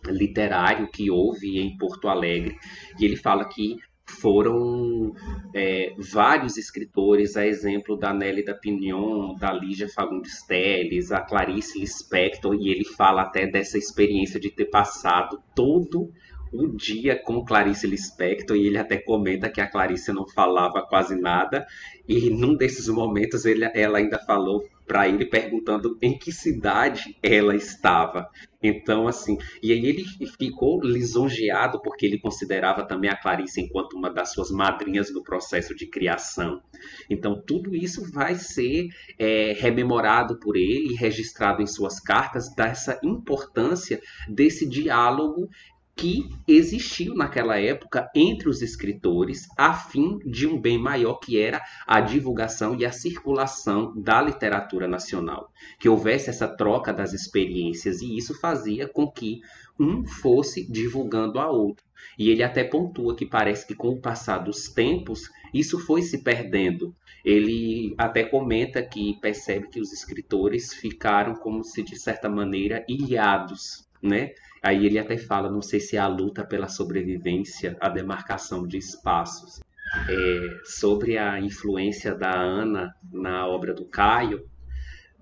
literário 0.07 0.89
que 0.91 1.11
houve 1.11 1.59
em 1.59 1.77
Porto 1.79 2.09
Alegre, 2.09 2.57
e 2.99 3.05
ele 3.05 3.17
fala 3.17 3.49
que 3.49 3.79
foram 4.07 5.15
é, 5.55 5.95
vários 5.99 6.57
escritores, 6.57 7.37
a 7.37 7.47
exemplo 7.47 7.97
da 7.97 8.13
Nélida 8.13 8.55
Pignon, 8.55 9.35
da 9.35 9.53
Lígia 9.53 9.89
Fagundes 9.89 10.43
Telles, 10.47 11.11
a 11.11 11.21
Clarice 11.21 11.79
Lispector, 11.79 12.55
e 12.55 12.71
ele 12.71 12.85
fala 12.85 13.23
até 13.23 13.47
dessa 13.47 13.79
experiência 13.79 14.39
de 14.39 14.51
ter 14.51 14.67
passado 14.67 15.43
todo 15.55 16.13
o 16.53 16.69
dia 16.69 17.17
com 17.17 17.45
Clarice 17.45 17.87
Lispector, 17.87 18.57
e 18.57 18.67
ele 18.67 18.79
até 18.79 18.99
comenta 18.99 19.51
que 19.51 19.61
a 19.61 19.67
Clarice 19.67 20.13
não 20.13 20.27
falava 20.29 20.87
quase 20.87 21.17
nada, 21.17 21.67
e 22.07 22.31
num 22.31 22.55
desses 22.55 22.89
momentos 22.89 23.45
ele, 23.45 23.65
ela 23.75 23.99
ainda 23.99 24.19
falou 24.19 24.63
para 24.87 25.09
ele 25.09 25.27
perguntando 25.27 25.99
em 26.01 26.17
que 26.19 26.33
cidade 26.33 27.17
ela 27.23 27.55
estava. 27.55 28.29
Então, 28.63 29.07
assim, 29.07 29.37
e 29.63 29.73
aí 29.73 29.85
ele 29.85 30.05
ficou 30.39 30.81
lisonjeado 30.83 31.83
porque 31.83 32.07
ele 32.07 32.19
considerava 32.19 32.87
também 32.87 33.11
a 33.11 33.17
Clarice 33.17 33.61
enquanto 33.61 33.93
uma 33.93 34.11
das 34.11 34.33
suas 34.33 34.51
madrinhas 34.51 35.13
no 35.13 35.23
processo 35.23 35.75
de 35.75 35.87
criação. 35.87 36.63
Então, 37.11 37.43
tudo 37.47 37.75
isso 37.75 38.11
vai 38.11 38.35
ser 38.37 38.89
é, 39.19 39.53
rememorado 39.53 40.39
por 40.39 40.57
ele 40.57 40.93
e 40.93 40.97
registrado 40.97 41.61
em 41.61 41.67
suas 41.67 42.01
cartas 42.01 42.55
dessa 42.55 42.99
importância 43.03 44.01
desse 44.29 44.67
diálogo 44.67 45.49
que 45.97 46.29
existiu 46.47 47.15
naquela 47.15 47.59
época 47.59 48.11
entre 48.15 48.49
os 48.49 48.63
escritores 48.63 49.47
a 49.57 49.73
fim 49.73 50.19
de 50.25 50.47
um 50.47 50.61
bem 50.61 50.77
maior 50.77 51.15
que 51.15 51.39
era 51.39 51.63
a 51.87 52.01
divulgação 52.01 52.75
e 52.75 52.85
a 52.85 52.93
circulação 52.93 53.93
da 53.97 54.21
literatura 54.21 54.89
nacional, 54.89 55.53
que 55.79 55.89
houvesse 55.89 56.31
essa 56.31 56.49
troca 56.49 56.93
das 56.93 57.13
experiências 57.13 58.01
e 58.01 58.17
isso 58.17 58.39
fazia 58.39 58.89
com 58.89 59.11
que 59.11 59.41
um 59.79 60.05
fosse 60.05 60.71
divulgando 60.71 61.39
a 61.39 61.51
outro. 61.51 61.85
E 62.19 62.29
ele 62.29 62.43
até 62.43 62.63
pontua 62.63 63.17
que 63.17 63.27
parece 63.27 63.67
que 63.67 63.75
com 63.75 63.89
o 63.89 64.01
passar 64.01 64.39
dos 64.39 64.69
tempos 64.69 65.31
isso 65.53 65.79
foi 65.79 66.03
se 66.03 66.23
perdendo. 66.23 66.95
Ele 67.25 67.95
até 67.97 68.25
comenta 68.25 68.83
que 68.83 69.19
percebe 69.21 69.69
que 69.69 69.81
os 69.81 69.93
escritores 69.93 70.75
ficaram 70.75 71.35
como 71.35 71.65
se 71.65 71.83
de 71.83 71.97
certa 71.97 72.29
maneira 72.29 72.85
ilhados, 72.89 73.89
né? 74.03 74.33
Aí 74.65 74.87
ele 74.87 74.99
até 74.99 75.19
fala, 75.19 75.51
não 75.51 75.61
sei 75.61 75.79
se 75.79 75.95
é 75.95 76.01
a 76.01 76.09
luta 76.09 76.43
pela 76.43 76.69
sobrevivência, 76.69 77.77
a 77.79 77.91
demarcação 77.91 78.67
de 78.67 78.79
espaços. 78.79 79.61
É, 80.09 80.61
sobre 80.65 81.19
a 81.19 81.39
influência 81.39 82.15
da 82.15 82.35
Ana 82.35 82.97
na 83.13 83.47
obra 83.47 83.75
do 83.75 83.85
Caio, 83.85 84.49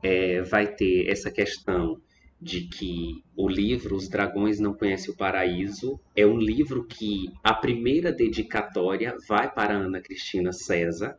é, 0.01 0.43
vai 0.43 0.69
ter 0.69 1.11
essa 1.11 1.29
questão 1.29 2.01
de 2.41 2.69
que 2.69 3.21
o 3.37 3.49
livro 3.49 3.97
Os 3.97 4.09
Dragões 4.09 4.61
Não 4.61 4.75
Conhecem 4.75 5.13
o 5.13 5.17
Paraíso 5.17 5.99
é 6.15 6.25
um 6.25 6.39
livro 6.39 6.85
que 6.85 7.29
a 7.43 7.53
primeira 7.53 8.13
dedicatória 8.13 9.17
vai 9.29 9.53
para 9.53 9.75
Ana 9.75 10.01
Cristina 10.01 10.53
César, 10.53 11.19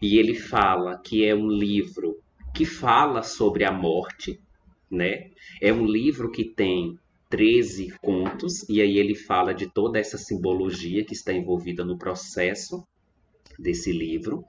e 0.00 0.16
ele 0.16 0.34
fala 0.34 0.96
que 0.96 1.24
é 1.24 1.34
um 1.34 1.48
livro 1.48 2.20
que 2.54 2.64
fala 2.64 3.24
sobre 3.24 3.64
a 3.64 3.72
morte, 3.72 4.40
né? 4.88 5.30
É 5.60 5.72
um 5.72 5.84
livro 5.84 6.30
que 6.30 6.44
tem 6.44 6.96
13 7.28 7.94
contos, 8.00 8.68
e 8.68 8.80
aí 8.80 8.98
ele 8.98 9.14
fala 9.14 9.54
de 9.54 9.66
toda 9.66 9.98
essa 9.98 10.16
simbologia 10.16 11.04
que 11.04 11.12
está 11.12 11.32
envolvida 11.32 11.84
no 11.84 11.98
processo 11.98 12.86
desse 13.58 13.92
livro, 13.92 14.44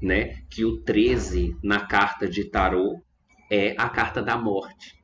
né? 0.00 0.42
Que 0.48 0.64
o 0.64 0.80
13 0.82 1.56
na 1.62 1.86
carta 1.86 2.28
de 2.28 2.44
tarô 2.44 3.00
é 3.50 3.74
a 3.76 3.88
carta 3.88 4.22
da 4.22 4.36
morte. 4.38 5.02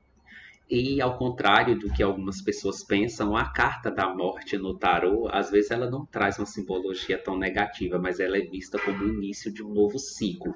E 0.70 1.00
ao 1.00 1.16
contrário 1.16 1.78
do 1.78 1.90
que 1.90 2.02
algumas 2.02 2.42
pessoas 2.42 2.84
pensam, 2.84 3.34
a 3.34 3.50
carta 3.50 3.90
da 3.90 4.14
morte 4.14 4.56
no 4.58 4.76
tarô, 4.76 5.26
às 5.32 5.50
vezes 5.50 5.70
ela 5.70 5.88
não 5.88 6.04
traz 6.04 6.38
uma 6.38 6.46
simbologia 6.46 7.18
tão 7.18 7.38
negativa, 7.38 7.98
mas 7.98 8.20
ela 8.20 8.36
é 8.36 8.42
vista 8.42 8.78
como 8.78 9.02
o 9.02 9.08
início 9.08 9.52
de 9.52 9.62
um 9.62 9.72
novo 9.72 9.98
ciclo. 9.98 10.54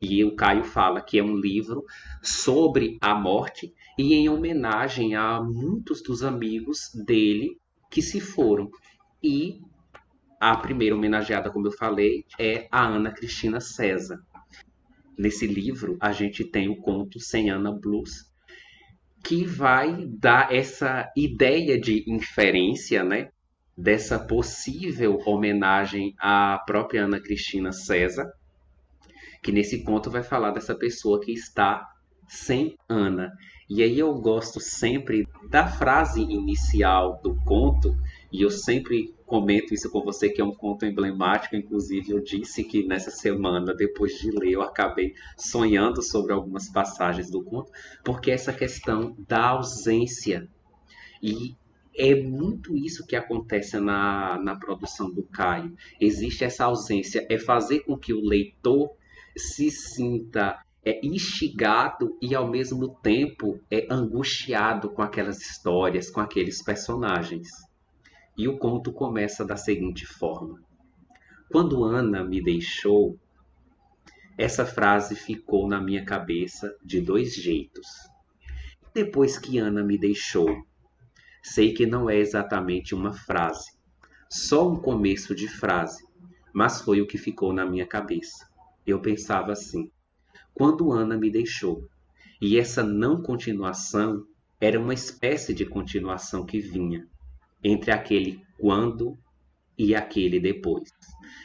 E 0.00 0.24
o 0.24 0.34
Caio 0.34 0.64
fala 0.64 1.02
que 1.02 1.18
é 1.18 1.22
um 1.22 1.36
livro 1.36 1.84
sobre 2.22 2.96
a 3.00 3.14
morte 3.14 3.74
e 3.98 4.14
em 4.14 4.28
homenagem 4.28 5.16
a 5.16 5.42
muitos 5.42 6.00
dos 6.00 6.22
amigos 6.22 6.90
dele 7.04 7.58
que 7.90 8.00
se 8.00 8.20
foram. 8.20 8.70
E 9.20 9.60
a 10.40 10.56
primeira 10.56 10.94
homenageada, 10.94 11.50
como 11.50 11.66
eu 11.66 11.72
falei, 11.72 12.24
é 12.38 12.68
a 12.70 12.86
Ana 12.86 13.10
Cristina 13.10 13.60
César. 13.60 14.20
Nesse 15.18 15.48
livro, 15.48 15.96
a 16.00 16.12
gente 16.12 16.48
tem 16.48 16.68
o 16.68 16.76
conto 16.76 17.18
Sem 17.18 17.50
Ana 17.50 17.72
Blues, 17.72 18.30
que 19.24 19.44
vai 19.44 20.06
dar 20.06 20.54
essa 20.54 21.10
ideia 21.16 21.78
de 21.80 22.04
inferência, 22.06 23.02
né? 23.02 23.30
Dessa 23.76 24.16
possível 24.16 25.18
homenagem 25.26 26.14
à 26.20 26.62
própria 26.64 27.04
Ana 27.04 27.20
Cristina 27.20 27.72
César, 27.72 28.30
que 29.42 29.50
nesse 29.50 29.82
conto 29.82 30.08
vai 30.08 30.22
falar 30.22 30.52
dessa 30.52 30.74
pessoa 30.74 31.20
que 31.20 31.32
está 31.32 31.84
sem 32.28 32.76
Ana. 32.88 33.32
E 33.68 33.82
aí 33.82 33.98
eu 33.98 34.14
gosto 34.14 34.60
sempre 34.60 35.26
da 35.50 35.66
frase 35.66 36.22
inicial 36.22 37.20
do 37.22 37.34
conto, 37.44 37.94
e 38.32 38.42
eu 38.42 38.50
sempre 38.50 39.14
comento 39.26 39.74
isso 39.74 39.90
com 39.90 40.02
você, 40.02 40.28
que 40.30 40.40
é 40.40 40.44
um 40.44 40.54
conto 40.54 40.86
emblemático. 40.86 41.54
Inclusive, 41.54 42.10
eu 42.10 42.22
disse 42.22 42.64
que 42.64 42.86
nessa 42.86 43.10
semana, 43.10 43.74
depois 43.74 44.18
de 44.18 44.30
ler, 44.30 44.52
eu 44.52 44.62
acabei 44.62 45.14
sonhando 45.36 46.02
sobre 46.02 46.32
algumas 46.32 46.70
passagens 46.70 47.30
do 47.30 47.42
conto, 47.42 47.70
porque 48.02 48.30
essa 48.30 48.52
questão 48.52 49.14
da 49.28 49.48
ausência. 49.48 50.48
E 51.22 51.54
é 51.94 52.14
muito 52.14 52.76
isso 52.76 53.06
que 53.06 53.16
acontece 53.16 53.78
na, 53.80 54.38
na 54.38 54.56
produção 54.56 55.12
do 55.12 55.24
Caio. 55.24 55.74
Existe 56.00 56.44
essa 56.44 56.64
ausência, 56.64 57.26
é 57.28 57.38
fazer 57.38 57.80
com 57.80 57.98
que 57.98 58.14
o 58.14 58.24
leitor 58.24 58.90
se 59.36 59.70
sinta 59.70 60.58
é 60.88 60.98
instigado 61.02 62.16
e 62.22 62.34
ao 62.34 62.48
mesmo 62.48 62.88
tempo 63.02 63.60
é 63.70 63.86
angustiado 63.90 64.88
com 64.88 65.02
aquelas 65.02 65.38
histórias, 65.38 66.08
com 66.08 66.18
aqueles 66.18 66.62
personagens. 66.62 67.50
E 68.34 68.48
o 68.48 68.56
conto 68.56 68.90
começa 68.90 69.44
da 69.44 69.54
seguinte 69.54 70.06
forma: 70.06 70.58
Quando 71.50 71.84
Ana 71.84 72.24
me 72.24 72.42
deixou, 72.42 73.18
essa 74.38 74.64
frase 74.64 75.14
ficou 75.14 75.68
na 75.68 75.78
minha 75.78 76.06
cabeça 76.06 76.74
de 76.82 77.02
dois 77.02 77.34
jeitos. 77.34 77.86
Depois 78.94 79.38
que 79.38 79.58
Ana 79.58 79.84
me 79.84 79.98
deixou, 79.98 80.48
sei 81.42 81.74
que 81.74 81.84
não 81.84 82.08
é 82.08 82.16
exatamente 82.16 82.94
uma 82.94 83.12
frase, 83.12 83.76
só 84.30 84.66
um 84.66 84.76
começo 84.76 85.34
de 85.34 85.48
frase, 85.48 86.02
mas 86.50 86.80
foi 86.80 87.02
o 87.02 87.06
que 87.06 87.18
ficou 87.18 87.52
na 87.52 87.66
minha 87.66 87.86
cabeça. 87.86 88.48
Eu 88.86 89.02
pensava 89.02 89.52
assim: 89.52 89.90
quando 90.58 90.90
Ana 90.90 91.16
me 91.16 91.30
deixou, 91.30 91.88
e 92.42 92.58
essa 92.58 92.82
não 92.82 93.22
continuação 93.22 94.26
era 94.60 94.78
uma 94.78 94.92
espécie 94.92 95.54
de 95.54 95.64
continuação 95.64 96.44
que 96.44 96.58
vinha 96.58 97.06
entre 97.62 97.92
aquele 97.92 98.42
quando 98.58 99.16
e 99.78 99.94
aquele 99.94 100.40
depois. 100.40 100.90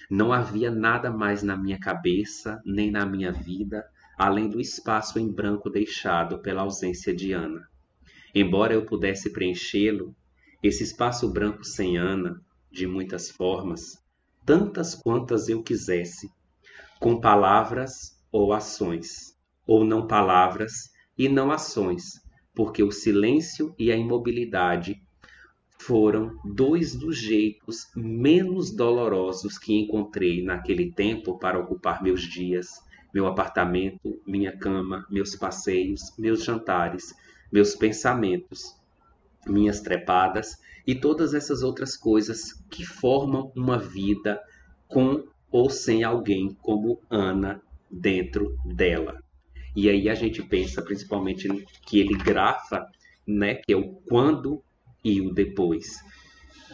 Não 0.10 0.34
havia 0.34 0.72
nada 0.72 1.12
mais 1.12 1.44
na 1.44 1.56
minha 1.56 1.80
cabeça, 1.80 2.60
nem 2.66 2.90
na 2.90 3.06
minha 3.06 3.32
vida, 3.32 3.86
além 4.18 4.50
do 4.50 4.60
espaço 4.60 5.20
em 5.20 5.32
branco 5.32 5.70
deixado 5.70 6.40
pela 6.40 6.64
ausência 6.64 7.16
de 7.16 7.34
Ana. 7.34 7.62
Embora 8.34 8.74
eu 8.74 8.84
pudesse 8.84 9.32
preenchê-lo, 9.32 10.16
esse 10.64 10.82
espaço 10.84 11.32
branco 11.32 11.64
sem 11.64 11.98
Ana, 11.98 12.42
de 12.72 12.88
muitas 12.88 13.30
formas, 13.30 14.04
tantas 14.44 14.96
quantas 14.96 15.50
eu 15.50 15.62
quisesse, 15.62 16.32
com 17.00 17.22
palavras 17.22 18.13
ou 18.34 18.52
ações, 18.52 19.38
ou 19.66 19.86
não 19.86 20.08
palavras 20.08 20.92
e 21.16 21.30
não 21.30 21.52
ações, 21.52 22.20
porque 22.56 22.82
o 22.82 22.92
silêncio 22.92 23.76
e 23.78 23.92
a 23.92 23.96
imobilidade 23.96 25.00
foram 25.78 26.36
dois 26.44 26.96
dos 26.96 27.16
jeitos 27.16 27.92
menos 27.96 28.76
dolorosos 28.76 29.60
que 29.60 29.80
encontrei 29.80 30.44
naquele 30.44 30.92
tempo 30.92 31.38
para 31.38 31.60
ocupar 31.60 32.02
meus 32.02 32.24
dias, 32.24 32.82
meu 33.14 33.28
apartamento, 33.28 34.20
minha 34.26 34.58
cama, 34.58 35.06
meus 35.12 35.36
passeios, 35.36 36.12
meus 36.18 36.44
jantares, 36.44 37.14
meus 37.52 37.76
pensamentos, 37.76 38.76
minhas 39.46 39.80
trepadas 39.80 40.58
e 40.88 40.96
todas 40.96 41.36
essas 41.36 41.62
outras 41.62 41.96
coisas 41.96 42.54
que 42.72 42.84
formam 42.84 43.52
uma 43.56 43.78
vida 43.78 44.42
com 44.88 45.24
ou 45.52 45.70
sem 45.70 46.04
alguém 46.04 46.58
como 46.62 47.00
Ana 47.12 47.62
dentro 47.94 48.58
dela. 48.66 49.22
E 49.76 49.90
aí 49.90 50.10
a 50.10 50.16
gente 50.16 50.42
pensa 50.42 50.82
principalmente 50.82 51.48
que 51.86 52.00
ele 52.00 52.16
grafa, 52.16 52.86
né, 53.26 53.56
que 53.56 53.74
é 53.74 53.76
o 53.76 53.94
quando 54.08 54.64
e 55.04 55.22
o 55.22 55.34
depois. 55.34 56.00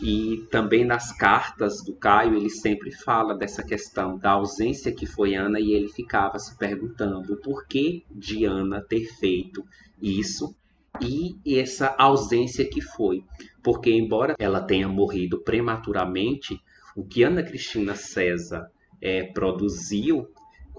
E 0.02 0.48
também 0.50 0.86
nas 0.86 1.12
cartas 1.12 1.84
do 1.84 1.94
Caio, 1.94 2.36
ele 2.36 2.50
sempre 2.50 2.92
fala 2.92 3.38
dessa 3.38 3.64
questão 3.64 4.18
da 4.18 4.32
ausência 4.32 4.94
que 4.94 5.06
foi 5.06 5.36
Ana 5.36 5.60
e 5.60 5.74
ele 5.74 5.90
ficava 5.90 6.40
se 6.40 6.58
perguntando 6.58 7.34
o 7.34 7.38
porquê 7.38 8.04
de 8.10 8.46
Ana 8.46 8.82
ter 8.82 9.06
feito 9.20 9.66
isso 10.02 10.56
e 11.02 11.38
essa 11.46 11.96
ausência 11.98 12.68
que 12.68 12.82
foi. 12.82 13.24
Porque, 13.62 13.92
embora 13.92 14.36
ela 14.40 14.62
tenha 14.62 14.88
morrido 14.88 15.42
prematuramente, 15.42 16.60
o 16.96 17.04
que 17.04 17.24
Ana 17.24 17.44
Cristina 17.44 17.96
César 17.96 18.70
é, 19.02 19.24
produziu 19.24 20.30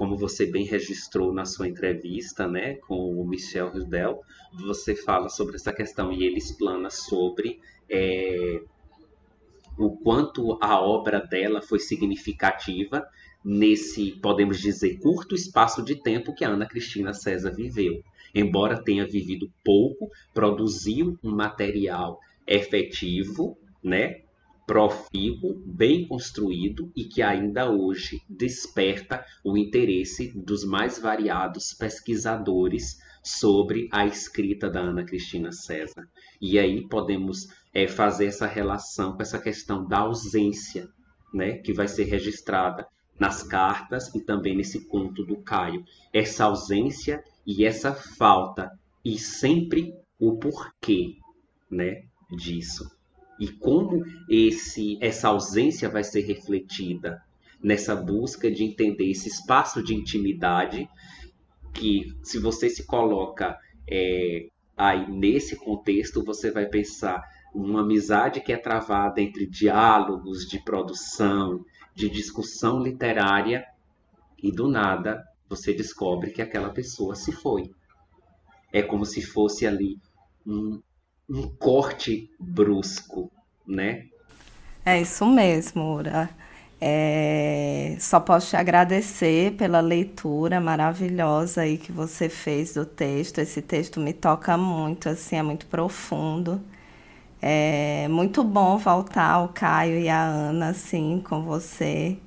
como 0.00 0.16
você 0.16 0.46
bem 0.46 0.64
registrou 0.64 1.30
na 1.30 1.44
sua 1.44 1.68
entrevista, 1.68 2.48
né, 2.48 2.76
com 2.76 3.20
o 3.20 3.28
Michel 3.28 3.68
Rudel, 3.68 4.22
você 4.54 4.94
fala 4.94 5.28
sobre 5.28 5.56
essa 5.56 5.74
questão 5.74 6.10
e 6.10 6.24
ele 6.24 6.38
explana 6.38 6.88
sobre 6.88 7.60
é, 7.86 8.62
o 9.76 9.90
quanto 9.98 10.56
a 10.58 10.80
obra 10.80 11.20
dela 11.20 11.60
foi 11.60 11.78
significativa 11.78 13.06
nesse, 13.44 14.12
podemos 14.22 14.58
dizer, 14.58 14.98
curto 15.00 15.34
espaço 15.34 15.82
de 15.82 15.94
tempo 15.96 16.34
que 16.34 16.46
a 16.46 16.48
Ana 16.48 16.64
Cristina 16.64 17.12
César 17.12 17.50
viveu. 17.50 18.02
Embora 18.34 18.82
tenha 18.82 19.06
vivido 19.06 19.52
pouco, 19.62 20.08
produziu 20.32 21.18
um 21.22 21.36
material 21.36 22.18
efetivo, 22.46 23.54
né, 23.84 24.22
profícuo, 24.70 25.60
bem 25.66 26.06
construído 26.06 26.92
e 26.94 27.02
que 27.02 27.22
ainda 27.22 27.68
hoje 27.68 28.20
desperta 28.28 29.26
o 29.44 29.58
interesse 29.58 30.32
dos 30.32 30.64
mais 30.64 30.96
variados 30.96 31.74
pesquisadores 31.76 32.96
sobre 33.20 33.88
a 33.90 34.06
escrita 34.06 34.70
da 34.70 34.78
Ana 34.78 35.04
Cristina 35.04 35.50
César. 35.50 36.08
E 36.40 36.56
aí 36.56 36.86
podemos 36.86 37.48
é, 37.74 37.88
fazer 37.88 38.26
essa 38.26 38.46
relação 38.46 39.16
com 39.16 39.22
essa 39.22 39.40
questão 39.40 39.84
da 39.84 39.98
ausência, 39.98 40.86
né, 41.34 41.54
que 41.54 41.72
vai 41.72 41.88
ser 41.88 42.04
registrada 42.04 42.86
nas 43.18 43.42
cartas 43.42 44.14
e 44.14 44.20
também 44.20 44.56
nesse 44.56 44.86
conto 44.86 45.24
do 45.24 45.42
Caio. 45.42 45.82
Essa 46.12 46.44
ausência 46.44 47.20
e 47.44 47.64
essa 47.64 47.92
falta 47.92 48.70
e 49.04 49.18
sempre 49.18 49.92
o 50.16 50.38
porquê, 50.38 51.16
né, 51.68 52.04
disso 52.30 52.99
e 53.40 53.48
como 53.48 54.04
esse 54.28 54.98
essa 55.00 55.28
ausência 55.28 55.88
vai 55.88 56.04
ser 56.04 56.20
refletida 56.20 57.22
nessa 57.62 57.96
busca 57.96 58.50
de 58.50 58.62
entender 58.62 59.10
esse 59.10 59.28
espaço 59.28 59.82
de 59.82 59.94
intimidade 59.94 60.88
que 61.72 62.14
se 62.22 62.38
você 62.38 62.68
se 62.68 62.84
coloca 62.84 63.58
é, 63.90 64.48
aí 64.76 65.10
nesse 65.10 65.56
contexto 65.56 66.22
você 66.22 66.50
vai 66.50 66.66
pensar 66.66 67.22
uma 67.54 67.80
amizade 67.80 68.40
que 68.40 68.52
é 68.52 68.56
travada 68.56 69.20
entre 69.20 69.46
diálogos 69.46 70.46
de 70.46 70.62
produção 70.62 71.64
de 71.94 72.08
discussão 72.08 72.82
literária 72.82 73.66
e 74.42 74.52
do 74.52 74.68
nada 74.68 75.24
você 75.48 75.74
descobre 75.74 76.30
que 76.30 76.40
aquela 76.40 76.70
pessoa 76.70 77.16
se 77.16 77.32
foi. 77.32 77.70
É 78.72 78.80
como 78.80 79.04
se 79.04 79.20
fosse 79.20 79.66
ali 79.66 79.98
um, 80.46 80.80
um 81.30 81.48
corte 81.48 82.28
brusco, 82.38 83.30
né? 83.66 84.06
É 84.84 85.00
isso 85.00 85.24
mesmo, 85.26 85.94
Ura. 85.94 86.28
É, 86.80 87.96
só 88.00 88.18
posso 88.18 88.50
te 88.50 88.56
agradecer 88.56 89.52
pela 89.52 89.80
leitura 89.80 90.60
maravilhosa 90.60 91.62
aí 91.62 91.76
que 91.78 91.92
você 91.92 92.28
fez 92.28 92.74
do 92.74 92.84
texto. 92.86 93.38
Esse 93.38 93.62
texto 93.62 94.00
me 94.00 94.12
toca 94.12 94.56
muito, 94.56 95.08
assim, 95.08 95.36
é 95.36 95.42
muito 95.42 95.66
profundo. 95.66 96.60
É 97.42 98.08
muito 98.08 98.44
bom 98.44 98.78
voltar 98.78 99.42
o 99.44 99.48
Caio 99.48 99.98
e 100.00 100.08
a 100.08 100.22
Ana 100.22 100.70
assim 100.70 101.22
com 101.24 101.42
você. 101.42 102.18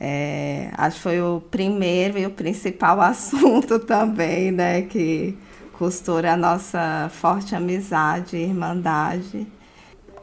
É, 0.00 0.70
acho 0.76 0.96
que 0.96 1.02
foi 1.02 1.20
o 1.22 1.40
primeiro 1.40 2.18
e 2.18 2.26
o 2.26 2.30
principal 2.30 3.00
assunto 3.02 3.78
também, 3.80 4.50
né? 4.52 4.82
Que 4.82 5.38
costura 5.72 6.34
a 6.34 6.36
nossa 6.36 7.10
forte 7.12 7.54
amizade 7.54 8.36
e 8.36 8.42
irmandade. 8.42 9.46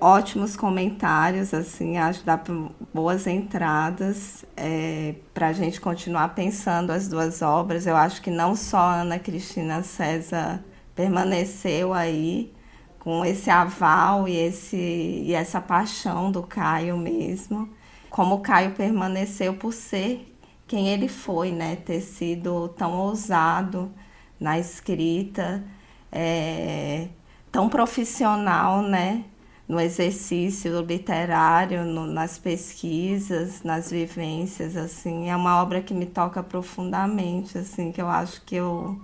Ótimos 0.01 0.55
comentários, 0.55 1.53
assim, 1.53 1.97
acho 1.97 2.19
que 2.19 2.25
dá 2.25 2.41
boas 2.93 3.27
entradas 3.27 4.45
é, 4.55 5.15
para 5.33 5.47
a 5.47 5.53
gente 5.53 5.81
continuar 5.81 6.29
pensando 6.29 6.91
as 6.91 7.09
duas 7.09 7.41
obras. 7.41 7.85
Eu 7.85 7.97
acho 7.97 8.21
que 8.21 8.31
não 8.31 8.55
só 8.55 8.79
Ana 8.79 9.19
Cristina 9.19 9.83
César 9.83 10.63
permaneceu 10.95 11.93
aí 11.93 12.53
com 12.99 13.25
esse 13.25 13.49
aval 13.49 14.27
e, 14.27 14.37
esse, 14.37 14.77
e 14.77 15.33
essa 15.33 15.59
paixão 15.59 16.31
do 16.31 16.43
Caio 16.43 16.97
mesmo, 16.97 17.69
como 18.09 18.35
o 18.35 18.39
Caio 18.39 18.71
permaneceu 18.71 19.53
por 19.55 19.73
ser 19.73 20.33
quem 20.67 20.87
ele 20.89 21.07
foi, 21.07 21.51
né? 21.51 21.75
Ter 21.75 21.99
sido 21.99 22.69
tão 22.69 22.93
ousado 22.97 23.91
na 24.39 24.59
escrita, 24.59 25.63
é, 26.11 27.07
tão 27.51 27.69
profissional, 27.69 28.81
né? 28.81 29.25
No 29.67 29.79
exercício 29.79 30.81
literário, 30.81 31.85
no, 31.85 32.07
nas 32.07 32.39
pesquisas, 32.39 33.63
nas 33.63 33.91
vivências, 33.91 34.75
assim, 34.75 35.29
é 35.29 35.35
uma 35.35 35.61
obra 35.61 35.81
que 35.81 35.93
me 35.93 36.07
toca 36.07 36.41
profundamente, 36.41 37.57
assim, 37.57 37.91
que 37.91 38.01
eu 38.01 38.07
acho 38.07 38.41
que 38.45 38.55
eu 38.55 38.99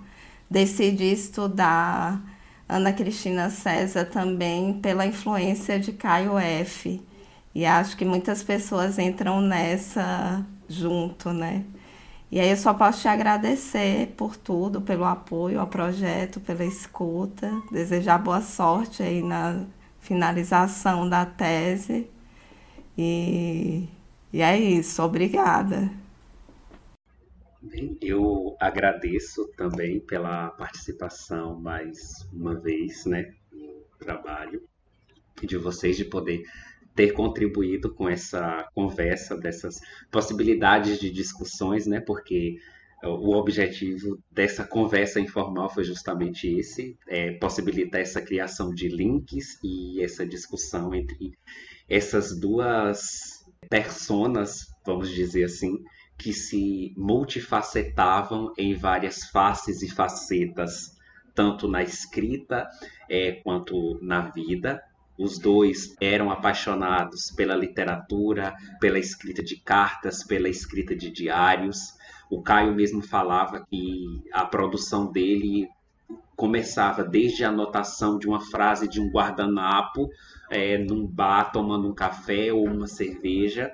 decidi 0.50 1.12
estudar 1.12 2.20
Ana 2.68 2.92
Cristina 2.92 3.48
César 3.50 4.06
também 4.06 4.74
pela 4.80 5.06
influência 5.06 5.78
de 5.78 5.92
Caio 5.92 6.36
F. 6.38 7.00
E 7.54 7.64
acho 7.64 7.96
que 7.96 8.04
muitas 8.04 8.42
pessoas 8.42 8.98
entram 8.98 9.40
nessa 9.40 10.44
junto, 10.68 11.32
né? 11.32 11.64
E 12.36 12.38
aí 12.38 12.50
eu 12.50 12.56
só 12.58 12.74
posso 12.74 13.00
te 13.00 13.08
agradecer 13.08 14.08
por 14.08 14.36
tudo, 14.36 14.82
pelo 14.82 15.06
apoio 15.06 15.58
ao 15.58 15.66
projeto, 15.66 16.38
pela 16.38 16.66
escuta, 16.66 17.50
desejar 17.72 18.18
boa 18.18 18.42
sorte 18.42 19.02
aí 19.02 19.22
na 19.22 19.64
finalização 20.00 21.08
da 21.08 21.24
tese. 21.24 22.10
E, 22.98 23.88
e 24.30 24.42
é 24.42 24.54
isso, 24.54 25.02
obrigada. 25.02 25.90
Bem, 27.62 27.96
eu 28.02 28.54
agradeço 28.60 29.50
também 29.56 29.98
pela 29.98 30.50
participação 30.50 31.58
mais 31.58 32.28
uma 32.34 32.54
vez, 32.60 33.06
né, 33.06 33.32
no 33.50 33.82
trabalho 33.98 34.62
de 35.42 35.56
vocês 35.56 35.96
de 35.96 36.04
poder 36.04 36.42
ter 36.96 37.12
contribuído 37.12 37.94
com 37.94 38.08
essa 38.08 38.66
conversa, 38.74 39.36
dessas 39.36 39.78
possibilidades 40.10 40.98
de 40.98 41.10
discussões, 41.10 41.86
né? 41.86 42.00
Porque 42.00 42.56
o 43.04 43.36
objetivo 43.36 44.18
dessa 44.32 44.64
conversa 44.64 45.20
informal 45.20 45.68
foi 45.68 45.84
justamente 45.84 46.48
esse, 46.48 46.98
é, 47.06 47.32
possibilitar 47.32 48.00
essa 48.00 48.22
criação 48.22 48.72
de 48.74 48.88
links 48.88 49.58
e 49.62 50.02
essa 50.02 50.26
discussão 50.26 50.94
entre 50.94 51.32
essas 51.88 52.36
duas 52.38 53.44
personas, 53.68 54.66
vamos 54.84 55.10
dizer 55.10 55.44
assim, 55.44 55.84
que 56.18 56.32
se 56.32 56.94
multifacetavam 56.96 58.52
em 58.56 58.74
várias 58.74 59.24
faces 59.24 59.82
e 59.82 59.88
facetas, 59.90 60.96
tanto 61.34 61.68
na 61.68 61.82
escrita 61.82 62.66
é, 63.08 63.32
quanto 63.32 63.98
na 64.02 64.30
vida, 64.30 64.82
os 65.18 65.38
dois 65.38 65.94
eram 66.00 66.30
apaixonados 66.30 67.30
pela 67.30 67.54
literatura, 67.54 68.54
pela 68.80 68.98
escrita 68.98 69.42
de 69.42 69.56
cartas, 69.56 70.22
pela 70.22 70.48
escrita 70.48 70.94
de 70.94 71.10
diários. 71.10 71.94
O 72.30 72.42
Caio 72.42 72.74
mesmo 72.74 73.00
falava 73.00 73.64
que 73.68 74.22
a 74.32 74.44
produção 74.44 75.10
dele 75.10 75.68
começava 76.36 77.02
desde 77.02 77.44
a 77.44 77.48
anotação 77.48 78.18
de 78.18 78.28
uma 78.28 78.40
frase 78.40 78.86
de 78.86 79.00
um 79.00 79.10
guardanapo 79.10 80.08
é, 80.50 80.76
num 80.76 81.06
bar 81.06 81.50
tomando 81.50 81.88
um 81.88 81.94
café 81.94 82.52
ou 82.52 82.66
uma 82.66 82.86
cerveja, 82.86 83.72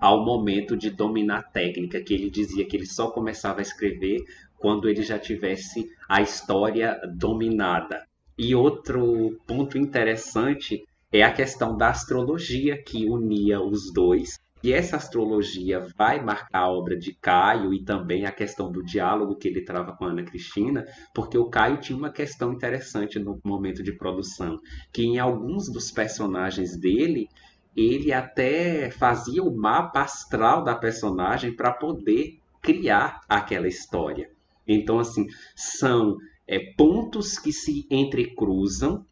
ao 0.00 0.24
momento 0.24 0.76
de 0.76 0.90
dominar 0.90 1.38
a 1.38 1.42
técnica, 1.42 2.02
que 2.02 2.12
ele 2.12 2.30
dizia 2.30 2.66
que 2.66 2.76
ele 2.76 2.86
só 2.86 3.10
começava 3.10 3.60
a 3.60 3.62
escrever 3.62 4.22
quando 4.58 4.88
ele 4.88 5.02
já 5.02 5.18
tivesse 5.18 5.90
a 6.08 6.20
história 6.20 7.00
dominada. 7.14 8.06
E 8.38 8.54
outro 8.54 9.38
ponto 9.46 9.76
interessante 9.76 10.84
é 11.12 11.22
a 11.22 11.32
questão 11.32 11.76
da 11.76 11.90
astrologia 11.90 12.82
que 12.82 13.04
unia 13.04 13.60
os 13.60 13.92
dois. 13.92 14.40
E 14.62 14.72
essa 14.72 14.96
astrologia 14.96 15.84
vai 15.98 16.22
marcar 16.22 16.60
a 16.60 16.70
obra 16.70 16.96
de 16.96 17.12
Caio 17.14 17.74
e 17.74 17.84
também 17.84 18.24
a 18.24 18.30
questão 18.30 18.70
do 18.70 18.82
diálogo 18.82 19.34
que 19.34 19.48
ele 19.48 19.64
trava 19.64 19.92
com 19.92 20.04
Ana 20.04 20.22
Cristina, 20.22 20.86
porque 21.12 21.36
o 21.36 21.50
Caio 21.50 21.78
tinha 21.78 21.98
uma 21.98 22.12
questão 22.12 22.52
interessante 22.52 23.18
no 23.18 23.40
momento 23.44 23.82
de 23.82 23.92
produção, 23.92 24.60
que 24.92 25.02
em 25.02 25.18
alguns 25.18 25.68
dos 25.68 25.90
personagens 25.90 26.76
dele, 26.76 27.28
ele 27.76 28.12
até 28.12 28.88
fazia 28.90 29.42
o 29.42 29.54
mapa 29.54 30.02
astral 30.02 30.62
da 30.62 30.76
personagem 30.76 31.54
para 31.56 31.72
poder 31.72 32.38
criar 32.62 33.20
aquela 33.28 33.66
história. 33.66 34.30
Então, 34.66 35.00
assim, 35.00 35.26
são 35.56 36.16
é, 36.46 36.58
pontos 36.76 37.38
que 37.38 37.52
se 37.52 37.86
entrecruzam 37.90 39.06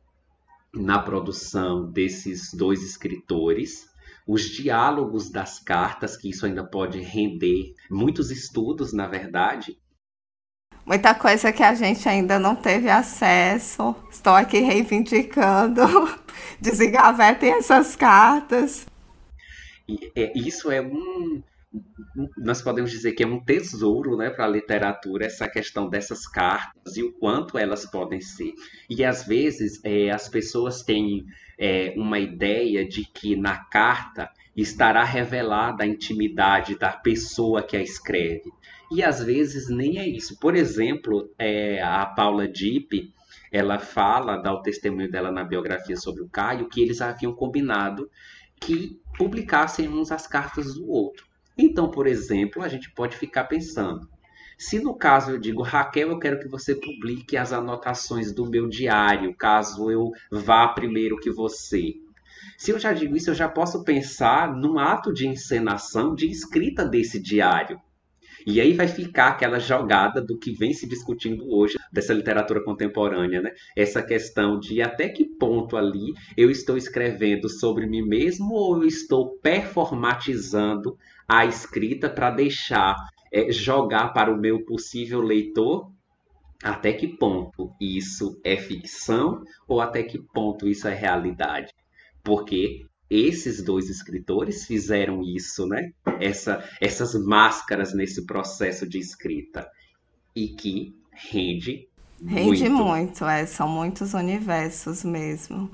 na 0.74 0.98
produção 0.98 1.90
desses 1.90 2.52
dois 2.52 2.82
escritores, 2.82 3.88
os 4.26 4.42
diálogos 4.42 5.30
das 5.30 5.58
cartas, 5.58 6.16
que 6.16 6.30
isso 6.30 6.46
ainda 6.46 6.64
pode 6.64 7.00
render 7.00 7.74
muitos 7.90 8.30
estudos, 8.30 8.92
na 8.92 9.06
verdade. 9.08 9.76
Muita 10.86 11.14
coisa 11.14 11.52
que 11.52 11.62
a 11.62 11.74
gente 11.74 12.08
ainda 12.08 12.38
não 12.38 12.56
teve 12.56 12.88
acesso. 12.88 13.94
Estou 14.10 14.32
aqui 14.32 14.60
reivindicando. 14.60 15.82
Desengavetem 16.60 17.52
essas 17.52 17.94
cartas. 17.96 18.86
E, 19.88 20.12
é, 20.16 20.32
isso 20.36 20.70
é 20.70 20.80
um, 20.80 21.42
nós 22.36 22.60
podemos 22.60 22.90
dizer 22.90 23.12
que 23.12 23.22
é 23.22 23.26
um 23.26 23.42
tesouro 23.44 24.16
né, 24.16 24.28
para 24.28 24.44
a 24.44 24.48
literatura 24.48 25.26
essa 25.26 25.48
questão 25.48 25.88
dessas 25.88 26.26
cartas 26.26 26.96
e 26.96 27.02
o 27.02 27.12
quanto 27.12 27.56
elas 27.56 27.86
podem 27.86 28.20
ser. 28.20 28.52
E 28.88 29.04
às 29.04 29.24
vezes 29.24 29.80
é, 29.84 30.10
as 30.10 30.28
pessoas 30.28 30.82
têm 30.82 31.24
é, 31.58 31.94
uma 31.96 32.18
ideia 32.18 32.84
de 32.86 33.04
que 33.04 33.36
na 33.36 33.56
carta 33.56 34.28
estará 34.56 35.04
revelada 35.04 35.84
a 35.84 35.86
intimidade 35.86 36.76
da 36.76 36.90
pessoa 36.90 37.62
que 37.62 37.76
a 37.76 37.82
escreve. 37.82 38.50
E 38.90 39.02
às 39.04 39.22
vezes 39.22 39.68
nem 39.68 39.98
é 39.98 40.08
isso. 40.08 40.38
Por 40.40 40.56
exemplo, 40.56 41.32
é, 41.38 41.80
a 41.80 42.04
Paula 42.04 42.48
Dipp, 42.48 43.14
ela 43.52 43.78
fala, 43.78 44.38
dá 44.38 44.52
o 44.52 44.62
testemunho 44.62 45.10
dela 45.10 45.30
na 45.30 45.44
biografia 45.44 45.96
sobre 45.96 46.22
o 46.22 46.28
Caio, 46.28 46.68
que 46.68 46.82
eles 46.82 47.00
haviam 47.00 47.32
combinado 47.32 48.10
que 48.60 49.00
publicassem 49.16 49.88
uns 49.88 50.10
as 50.10 50.26
cartas 50.26 50.74
do 50.74 50.88
outro. 50.88 51.29
Então, 51.62 51.90
por 51.90 52.06
exemplo, 52.06 52.62
a 52.62 52.68
gente 52.68 52.90
pode 52.90 53.14
ficar 53.16 53.44
pensando: 53.44 54.08
se 54.58 54.78
no 54.78 54.96
caso 54.96 55.32
eu 55.32 55.38
digo, 55.38 55.62
Raquel, 55.62 56.08
eu 56.08 56.18
quero 56.18 56.40
que 56.40 56.48
você 56.48 56.74
publique 56.74 57.36
as 57.36 57.52
anotações 57.52 58.32
do 58.32 58.48
meu 58.48 58.66
diário, 58.66 59.36
caso 59.36 59.90
eu 59.90 60.10
vá 60.30 60.68
primeiro 60.68 61.18
que 61.18 61.30
você. 61.30 61.92
Se 62.56 62.70
eu 62.70 62.78
já 62.78 62.94
digo 62.94 63.14
isso, 63.14 63.28
eu 63.28 63.34
já 63.34 63.46
posso 63.46 63.84
pensar 63.84 64.56
num 64.56 64.78
ato 64.78 65.12
de 65.12 65.28
encenação 65.28 66.14
de 66.14 66.30
escrita 66.30 66.82
desse 66.82 67.20
diário. 67.20 67.78
E 68.46 68.60
aí 68.60 68.72
vai 68.72 68.88
ficar 68.88 69.28
aquela 69.28 69.58
jogada 69.58 70.20
do 70.20 70.38
que 70.38 70.52
vem 70.52 70.72
se 70.72 70.88
discutindo 70.88 71.44
hoje 71.50 71.76
dessa 71.92 72.14
literatura 72.14 72.62
contemporânea, 72.64 73.42
né? 73.42 73.50
Essa 73.76 74.02
questão 74.02 74.58
de 74.58 74.80
até 74.80 75.08
que 75.08 75.24
ponto 75.24 75.76
ali 75.76 76.14
eu 76.36 76.50
estou 76.50 76.76
escrevendo 76.76 77.48
sobre 77.48 77.86
mim 77.86 78.02
mesmo 78.02 78.54
ou 78.54 78.82
eu 78.82 78.88
estou 78.88 79.38
performatizando 79.38 80.96
a 81.30 81.46
escrita 81.46 82.10
para 82.10 82.32
deixar 82.32 82.96
é, 83.32 83.52
jogar 83.52 84.08
para 84.08 84.34
o 84.34 84.36
meu 84.36 84.64
possível 84.64 85.20
leitor 85.20 85.88
até 86.60 86.92
que 86.92 87.06
ponto 87.06 87.72
isso 87.80 88.40
é 88.44 88.56
ficção 88.56 89.40
ou 89.68 89.80
até 89.80 90.02
que 90.02 90.18
ponto 90.18 90.66
isso 90.66 90.88
é 90.88 90.94
realidade. 90.94 91.72
Porque 92.24 92.84
esses 93.08 93.62
dois 93.62 93.88
escritores 93.88 94.66
fizeram 94.66 95.22
isso, 95.22 95.66
né? 95.66 95.92
Essa, 96.20 96.68
essas 96.80 97.14
máscaras 97.14 97.94
nesse 97.94 98.26
processo 98.26 98.86
de 98.86 98.98
escrita. 98.98 99.70
E 100.34 100.48
que 100.48 100.94
rende, 101.12 101.88
rende 102.26 102.68
muito. 102.68 102.84
muito, 102.84 103.24
é, 103.24 103.46
são 103.46 103.68
muitos 103.68 104.14
universos 104.14 105.04
mesmo. 105.04 105.70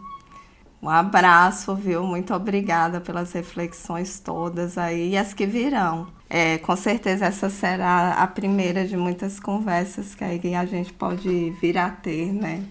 Um 0.83 0.89
abraço, 0.89 1.75
viu? 1.75 2.03
Muito 2.05 2.35
obrigada 2.35 3.01
pelas 3.01 3.33
reflexões 3.33 4.21
todas 4.21 4.77
aí 4.77 5.11
e 5.13 5.17
as 5.17 5.33
que 5.33 5.47
virão. 5.47 6.07
É, 6.29 6.59
com 6.59 6.77
certeza 6.77 7.27
essa 7.27 7.49
será 7.49 8.15
a 8.15 8.27
primeira 8.27 8.87
de 8.87 8.97
muitas 8.97 9.41
conversas 9.41 10.15
que 10.15 10.25
aí 10.25 10.55
a 10.55 10.65
gente 10.65 10.93
pode 10.93 11.51
vir 11.61 11.79
a 11.79 11.91
ter, 11.91 12.33
né? 12.33 12.65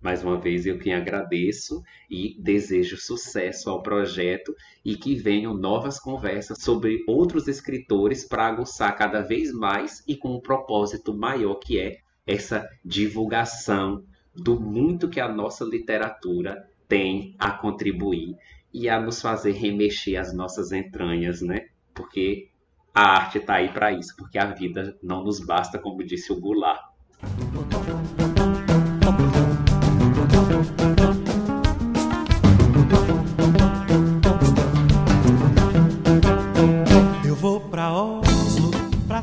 Mais 0.00 0.22
uma 0.22 0.38
vez 0.38 0.64
eu 0.64 0.78
quem 0.78 0.94
agradeço 0.94 1.82
e 2.08 2.36
desejo 2.40 2.96
sucesso 2.96 3.68
ao 3.68 3.82
projeto 3.82 4.54
e 4.84 4.96
que 4.96 5.16
venham 5.16 5.54
novas 5.54 5.98
conversas 5.98 6.58
sobre 6.62 7.04
outros 7.06 7.48
escritores 7.48 8.24
para 8.24 8.46
aguçar 8.46 8.96
cada 8.96 9.20
vez 9.20 9.52
mais 9.52 10.02
e 10.06 10.16
com 10.16 10.36
um 10.36 10.40
propósito 10.40 11.12
maior 11.12 11.56
que 11.56 11.80
é 11.80 11.98
essa 12.24 12.68
divulgação 12.84 14.04
do 14.34 14.58
muito 14.60 15.08
que 15.08 15.18
a 15.18 15.28
nossa 15.28 15.64
literatura 15.64 16.64
tem 16.88 17.36
a 17.38 17.50
contribuir 17.50 18.34
e 18.72 18.88
a 18.88 18.98
nos 18.98 19.20
fazer 19.20 19.52
remexer 19.52 20.18
as 20.18 20.32
nossas 20.32 20.72
entranhas, 20.72 21.42
né? 21.42 21.66
Porque 21.94 22.48
a 22.94 23.16
arte 23.16 23.38
está 23.38 23.56
aí 23.56 23.68
para 23.68 23.92
isso, 23.92 24.16
porque 24.16 24.38
a 24.38 24.46
vida 24.46 24.96
não 25.02 25.22
nos 25.22 25.38
basta, 25.44 25.78
como 25.78 26.02
disse 26.02 26.32
o 26.32 26.40
Goulart. 26.40 26.80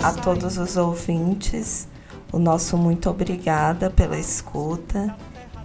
A 0.04 0.14
todos 0.14 0.58
os 0.58 0.78
ouvintes, 0.78 1.88
o 2.32 2.38
nosso 2.38 2.78
muito 2.78 3.10
obrigada 3.10 3.90
pela 3.90 4.20
escuta. 4.20 5.16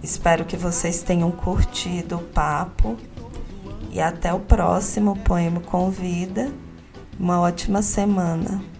Espero 0.03 0.45
que 0.45 0.57
vocês 0.57 1.03
tenham 1.03 1.31
curtido 1.31 2.17
o 2.17 2.23
papo 2.23 2.97
e 3.91 4.01
até 4.01 4.33
o 4.33 4.39
próximo 4.39 5.15
Poema 5.19 5.59
Convida. 5.59 6.51
Uma 7.19 7.39
ótima 7.39 7.83
semana. 7.83 8.70